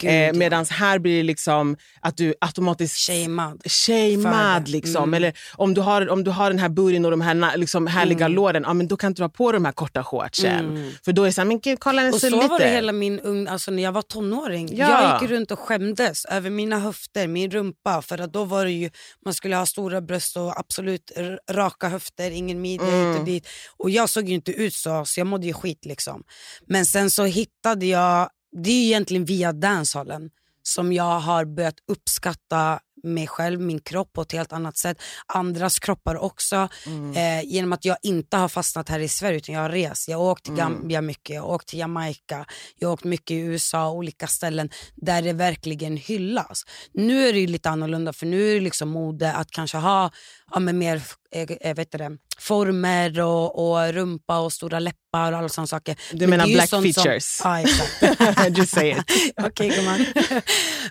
Gud, 0.00 0.10
eh, 0.10 0.16
ja. 0.16 0.32
Medan 0.32 0.64
här 0.70 0.98
blir 0.98 1.16
det 1.16 1.22
liksom 1.22 1.76
att 2.00 2.16
du 2.16 2.34
automatiskt 2.40 2.96
shamead. 3.06 4.64
det. 4.64 4.70
Liksom. 4.70 5.02
Mm. 5.02 5.14
Eller 5.14 5.32
om 5.54 5.74
du, 5.74 5.80
har, 5.80 6.08
om 6.10 6.24
du 6.24 6.30
har 6.30 6.50
den 6.50 6.58
här 6.58 6.68
burin 6.68 7.04
och 7.04 7.10
de 7.10 7.20
här 7.20 7.56
liksom, 7.56 7.86
härliga 7.86 8.24
Mm. 8.26 8.36
låren, 8.36 8.62
ja, 8.66 8.74
men 8.74 8.88
då 8.88 8.96
kan 8.96 9.08
du 9.08 9.10
inte 9.10 9.22
dra 9.22 9.28
på 9.28 9.52
de 9.52 9.64
här 9.64 9.72
korta 9.72 10.04
shortsen. 10.04 10.92
För 11.04 11.12
då 11.12 11.22
är 11.22 11.26
det 11.26 11.32
så 11.32 11.40
här, 11.40 11.46
men 11.48 11.60
kolla 11.78 12.02
den 12.02 12.12
så 12.12 12.30
lite... 12.30 12.48
var 12.48 12.58
det 12.58 12.68
hela 12.68 12.92
min 12.92 13.20
ung, 13.20 13.46
alltså 13.48 13.70
när 13.70 13.82
jag 13.82 13.92
var 13.92 14.02
tonåring. 14.02 14.33
Ja. 14.76 15.02
Jag 15.12 15.22
gick 15.22 15.30
runt 15.30 15.50
och 15.50 15.58
skämdes 15.58 16.24
över 16.24 16.50
mina 16.50 16.78
höfter, 16.78 17.26
min 17.28 17.50
rumpa. 17.50 18.02
För 18.02 18.20
att 18.20 18.32
då 18.32 18.44
var 18.44 18.64
det 18.64 18.70
ju, 18.70 18.90
man 19.24 19.34
skulle 19.34 19.56
ha 19.56 19.66
stora 19.66 20.00
bröst 20.00 20.36
och 20.36 20.58
absolut 20.58 21.12
raka 21.50 21.88
höfter, 21.88 22.30
ingen 22.30 22.60
midja 22.60 22.84
hit 22.86 22.94
Mm. 22.94 23.18
och 23.18 23.24
dit. 23.24 23.48
Och 23.76 23.90
jag 23.90 24.08
såg 24.08 24.28
ju 24.28 24.34
inte 24.34 24.52
ut 24.52 24.74
så, 24.74 25.04
så 25.04 25.20
jag 25.20 25.26
mådde 25.26 25.46
ju 25.46 25.52
skit 25.52 25.84
liksom. 25.84 26.22
Men 26.66 26.86
sen 26.86 27.10
så 27.10 27.24
hittade 27.24 27.86
jag, 27.86 28.28
det 28.64 28.70
är 28.70 28.74
ju 28.74 28.84
egentligen 28.86 29.24
via 29.24 29.52
dancehallen 29.52 30.30
som 30.62 30.92
jag 30.92 31.20
har 31.20 31.44
börjat 31.44 31.74
uppskatta 31.88 32.80
mig 33.04 33.26
själv, 33.26 33.60
min 33.60 33.80
kropp 33.80 34.12
på 34.12 34.22
ett 34.22 34.32
helt 34.32 34.52
annat 34.52 34.76
sätt. 34.76 35.02
Andras 35.26 35.78
kroppar 35.78 36.16
också. 36.16 36.68
Eh, 37.16 37.44
genom 37.44 37.72
att 37.72 37.84
jag 37.84 37.96
inte 38.02 38.36
har 38.36 38.48
fastnat 38.48 38.88
här 38.88 39.00
i 39.00 39.08
Sverige 39.08 39.36
utan 39.36 39.54
jag 39.54 39.62
har 39.62 39.70
rest. 39.70 40.08
Jag 40.08 40.18
har 40.18 40.24
åkt 40.24 40.44
till 40.44 40.54
Gambia 40.54 41.00
mycket, 41.00 41.34
jag 41.34 41.42
har 41.42 41.48
åkt 41.48 41.68
till 41.68 41.78
Jamaica, 41.78 42.46
jag 42.78 42.88
har 42.88 42.92
åkt 42.92 43.04
mycket 43.04 43.30
i 43.30 43.38
USA 43.38 43.90
olika 43.90 44.26
ställen 44.26 44.70
där 44.94 45.22
det 45.22 45.32
verkligen 45.32 45.96
hyllas. 45.96 46.64
Nu 46.92 47.28
är 47.28 47.32
det 47.32 47.38
ju 47.38 47.46
lite 47.46 47.70
annorlunda 47.70 48.12
för 48.12 48.26
nu 48.26 48.50
är 48.50 48.54
det 48.54 48.60
liksom 48.60 48.88
mode 48.88 49.32
att 49.32 49.50
kanske 49.50 49.76
ha 49.78 50.10
ja, 50.54 50.60
men 50.60 50.78
mer 50.78 51.02
eh, 51.34 51.42
eh, 51.60 51.74
vet 51.74 51.92
det, 51.92 52.10
former 52.38 53.20
och, 53.20 53.70
och 53.72 53.92
rumpa 53.92 54.38
och 54.38 54.52
stora 54.52 54.78
läppar 54.78 55.32
och 55.32 55.38
alla 55.38 55.48
sådana 55.48 55.66
saker. 55.66 55.96
Du 56.12 56.18
Men 56.26 56.30
menar 56.30 56.46
black 56.46 56.68
sånt 56.68 56.94
som- 56.94 57.02
features? 57.04 57.40
Ja, 57.44 57.60
exakt. 57.60 58.48
Just 58.58 58.72
say 58.74 58.90
it. 58.90 59.32
Okej 59.44 59.68
gumman. 59.68 60.06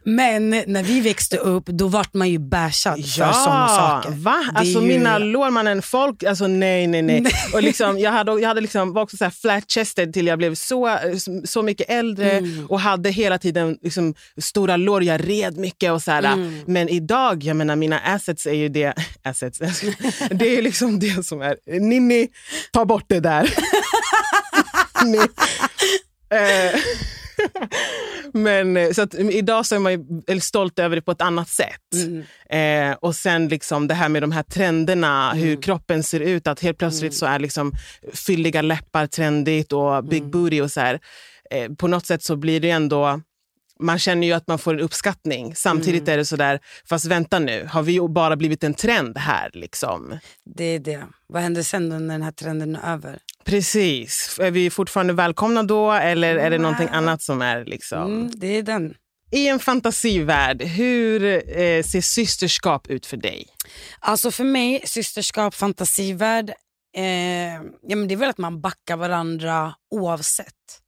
Men 0.04 0.50
när 0.50 0.84
vi 0.84 1.02
växte 1.02 1.38
upp 1.38 1.66
då 1.66 1.88
vart 1.88 2.14
man 2.14 2.30
ju 2.30 2.40
bashad 2.40 2.96
för 3.06 3.10
sådana 3.34 3.68
saker. 3.68 4.10
Va? 4.12 4.36
Det 4.54 4.60
Alltså 4.60 4.82
ju- 4.82 4.88
mina 4.88 5.18
lårmannen, 5.18 5.82
folk, 5.82 6.24
alltså 6.24 6.48
nej 6.48 6.88
nej 6.88 7.02
nej. 7.02 7.24
Och 7.54 7.64
liksom, 7.64 8.00
jag 8.00 8.12
hade, 8.12 8.32
jag 8.42 8.48
hade 8.48 8.62
liksom, 8.62 8.94
var 8.94 9.02
också 9.02 9.18
så 9.18 9.24
här 9.24 9.32
flat 9.32 9.72
chested 9.72 10.14
till 10.14 10.28
jag 10.28 10.38
blev 10.38 10.56
så, 10.56 10.98
så 11.46 11.62
mycket 11.62 11.90
äldre 11.90 12.32
Mm. 12.32 12.66
och 12.70 12.80
hade 12.80 13.10
hela 13.10 13.38
tiden 13.38 13.78
liksom, 13.82 14.14
stora 14.42 14.78
lår, 14.78 15.04
jag 15.04 15.30
red 15.30 15.58
mycket 15.58 15.92
och 15.92 16.02
så. 16.04 16.12
Mm. 16.12 16.60
Men 16.68 16.90
idag, 16.90 17.44
jag 17.44 17.56
menar 17.56 17.76
mina 17.76 18.00
assets 18.00 18.46
är 18.46 18.54
ju 18.54 18.70
det, 18.70 18.94
assets, 19.24 19.53
det 20.30 20.58
är 20.58 20.62
liksom 20.62 21.00
det 21.00 21.26
som 21.26 21.42
är, 21.42 21.58
Ninni, 21.80 22.28
ta 22.72 22.86
bort 22.86 23.06
det 23.08 23.20
där. 23.20 23.54
Eh, 26.34 26.80
men 28.34 28.94
så 28.94 29.02
att, 29.02 29.16
idag 29.16 29.66
så 29.66 29.76
är 29.76 29.80
man 29.80 30.42
stolt 30.42 30.80
över 30.80 30.96
det 30.96 31.02
på 31.02 31.12
ett 31.12 31.22
annat 31.22 31.50
sätt. 31.50 31.94
Mm. 31.94 32.92
Eh, 32.92 32.98
och 33.02 33.16
sen 33.16 33.48
liksom 33.48 33.88
det 33.88 33.94
här 33.94 34.10
med 34.10 34.24
de 34.24 34.32
här 34.32 34.44
trenderna, 34.44 35.34
hur 35.34 35.62
kroppen 35.62 36.04
ser 36.04 36.20
ut. 36.20 36.48
Att 36.48 36.60
helt 36.60 36.78
plötsligt 36.78 37.14
så 37.14 37.26
är 37.26 37.40
liksom 37.40 37.74
fylliga 38.14 38.62
läppar 38.62 39.08
trendigt 39.08 39.74
och 39.74 40.04
big 40.06 40.26
booty 40.26 40.62
och 40.62 40.72
så 40.72 40.80
här. 40.80 41.00
Eh, 41.52 41.72
på 41.72 41.88
något 41.88 42.06
sätt 42.06 42.24
så 42.24 42.36
blir 42.36 42.60
det 42.60 42.70
ändå 42.70 43.22
man 43.84 44.00
känner 44.00 44.28
ju 44.28 44.34
att 44.34 44.48
man 44.48 44.60
får 44.60 44.74
en 44.74 44.80
uppskattning. 44.80 45.56
Samtidigt 45.56 46.08
är 46.08 46.18
det 46.18 46.26
så 46.26 46.36
där, 46.36 46.60
fast 46.86 47.06
vänta 47.06 47.40
nu, 47.40 47.68
har 47.72 47.84
vi 47.84 48.00
bara 48.00 48.36
blivit 48.36 48.64
en 48.64 48.74
trend 48.74 49.18
här? 49.18 49.50
liksom? 49.54 50.20
Det 50.46 50.64
är 50.64 50.80
det. 50.80 51.04
Vad 51.28 51.42
händer 51.42 51.64
sen 51.64 51.90
då 51.90 51.96
när 51.96 52.14
den 52.14 52.22
här 52.22 52.32
trenden 52.32 52.76
är 52.76 52.94
över? 52.94 53.20
Precis. 53.46 54.40
Är 54.42 54.52
vi 54.52 54.70
fortfarande 54.70 55.14
välkomna 55.14 55.64
då 55.64 55.92
eller 55.92 56.36
är 56.36 56.50
det 56.50 56.58
någonting 56.58 56.88
annat 56.92 57.22
som 57.22 57.42
är 57.42 57.66
liksom... 57.66 58.04
Mm, 58.04 58.32
det 58.34 58.48
är 58.48 58.64
den. 58.64 58.94
I 59.32 59.48
en 59.48 59.60
fantasivärld, 59.60 60.64
hur 60.64 61.24
eh, 61.60 61.84
ser 61.84 62.02
systerskap 62.02 62.88
ut 62.88 63.06
för 63.06 63.18
dig? 63.18 63.48
Alltså 64.00 64.32
för 64.32 64.44
mig, 64.44 64.82
systerskap, 64.86 65.56
fantasivärld, 65.56 66.50
eh, 66.96 67.54
ja, 67.82 67.96
men 67.96 68.08
det 68.08 68.14
är 68.14 68.18
väl 68.18 68.30
att 68.30 68.38
man 68.38 68.62
backar 68.62 68.98
varandra 68.98 69.74
oavsett. 69.92 70.80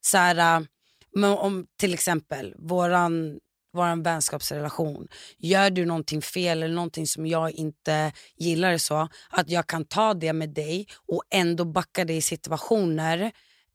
Så 0.00 0.18
här, 0.18 0.56
äh, 0.56 0.66
men 1.14 1.30
om 1.30 1.66
till 1.78 1.94
exempel 1.94 2.54
våran, 2.58 3.38
våran 3.72 4.02
vänskapsrelation, 4.02 5.08
gör 5.38 5.70
du 5.70 5.84
någonting 5.84 6.22
fel 6.22 6.62
eller 6.62 6.74
någonting 6.74 7.06
som 7.06 7.26
jag 7.26 7.50
inte 7.50 8.12
gillar 8.36 8.78
så, 8.78 9.08
att 9.30 9.50
jag 9.50 9.66
kan 9.66 9.84
ta 9.84 10.14
det 10.14 10.32
med 10.32 10.48
dig 10.54 10.86
och 11.08 11.22
ändå 11.30 11.64
backa 11.64 12.04
dig 12.04 12.16
i 12.16 12.22
situationer 12.22 13.32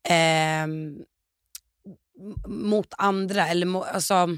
m- 0.10 0.98
mot 2.48 2.88
andra. 2.98 3.48
Eller 3.48 3.66
mo, 3.66 3.82
alltså, 3.84 4.38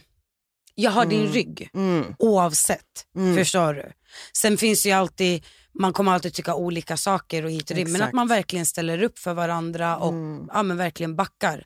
jag 0.76 0.92
har 0.92 1.06
din 1.06 1.28
rygg 1.28 1.70
Mm. 1.74 2.16
oavsett. 2.20 3.06
Förstår 3.38 3.74
du? 3.74 3.92
Sen 4.38 4.58
finns 4.58 4.84
det 4.84 4.90
ju 4.90 4.96
alltid, 4.96 5.46
man 5.74 5.94
kommer 5.94 6.12
alltid 6.12 6.34
tycka 6.34 6.56
olika 6.56 6.98
saker 6.98 7.46
och 7.46 7.52
hit 7.52 7.70
och 7.70 7.76
dit. 7.76 7.90
Men 7.90 8.02
att 8.02 8.14
man 8.14 8.28
verkligen 8.28 8.66
ställer 8.66 9.04
upp 9.04 9.20
för 9.20 9.34
varandra 9.34 9.98
och 9.98 10.14
ja, 10.54 10.64
men 10.64 10.78
verkligen 10.78 11.16
backar. 11.16 11.66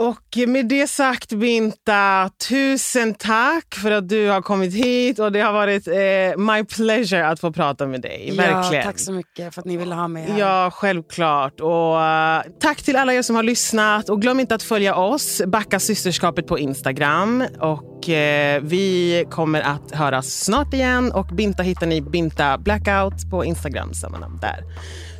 Och 0.00 0.48
med 0.48 0.66
det 0.66 0.86
sagt 0.86 1.32
Binta, 1.32 2.30
tusen 2.48 3.14
tack 3.14 3.74
för 3.74 3.90
att 3.90 4.08
du 4.08 4.28
har 4.28 4.42
kommit 4.42 4.74
hit 4.74 5.18
och 5.18 5.32
det 5.32 5.40
har 5.40 5.52
varit 5.52 5.88
eh, 5.88 6.42
my 6.42 6.64
pleasure 6.64 7.26
att 7.26 7.40
få 7.40 7.52
prata 7.52 7.86
med 7.86 8.00
dig. 8.00 8.32
Verkligen. 8.36 8.74
Ja, 8.74 8.82
tack 8.82 8.98
så 8.98 9.12
mycket 9.12 9.54
för 9.54 9.60
att 9.60 9.66
ni 9.66 9.76
ville 9.76 9.94
ha 9.94 10.08
mig 10.08 10.22
här. 10.22 10.38
Ja, 10.38 10.70
självklart. 10.74 11.60
Och, 11.60 12.02
eh, 12.02 12.42
tack 12.60 12.82
till 12.82 12.96
alla 12.96 13.14
er 13.14 13.22
som 13.22 13.36
har 13.36 13.42
lyssnat. 13.42 14.08
Och 14.08 14.22
glöm 14.22 14.40
inte 14.40 14.54
att 14.54 14.62
följa 14.62 14.94
oss, 14.94 15.42
Backa 15.46 15.80
systerskapet 15.80 16.46
på 16.46 16.58
Instagram. 16.58 17.44
Och 17.60 18.08
eh, 18.08 18.62
Vi 18.62 19.24
kommer 19.30 19.60
att 19.60 19.90
höras 19.92 20.26
snart 20.26 20.74
igen. 20.74 21.12
Och 21.12 21.26
Binta 21.26 21.62
hittar 21.62 21.86
ni 21.86 22.00
Binta 22.00 22.58
Blackout 22.58 23.30
på 23.30 23.44
Instagram, 23.44 23.94
samma 23.94 24.18
namn 24.18 24.38
där. 24.40 24.64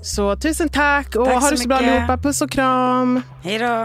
Så 0.03 0.37
tusen 0.37 0.69
tack 0.69 1.16
och 1.16 1.25
Tack 1.25 1.43
ha 1.43 1.51
det 1.51 1.57
så 1.57 1.69
bra 1.69 1.77
allihopa. 1.77 2.16
Puss 2.16 2.43
och 2.43 2.51
kram. 2.51 3.23
Hej 3.43 3.59
då. 3.59 3.85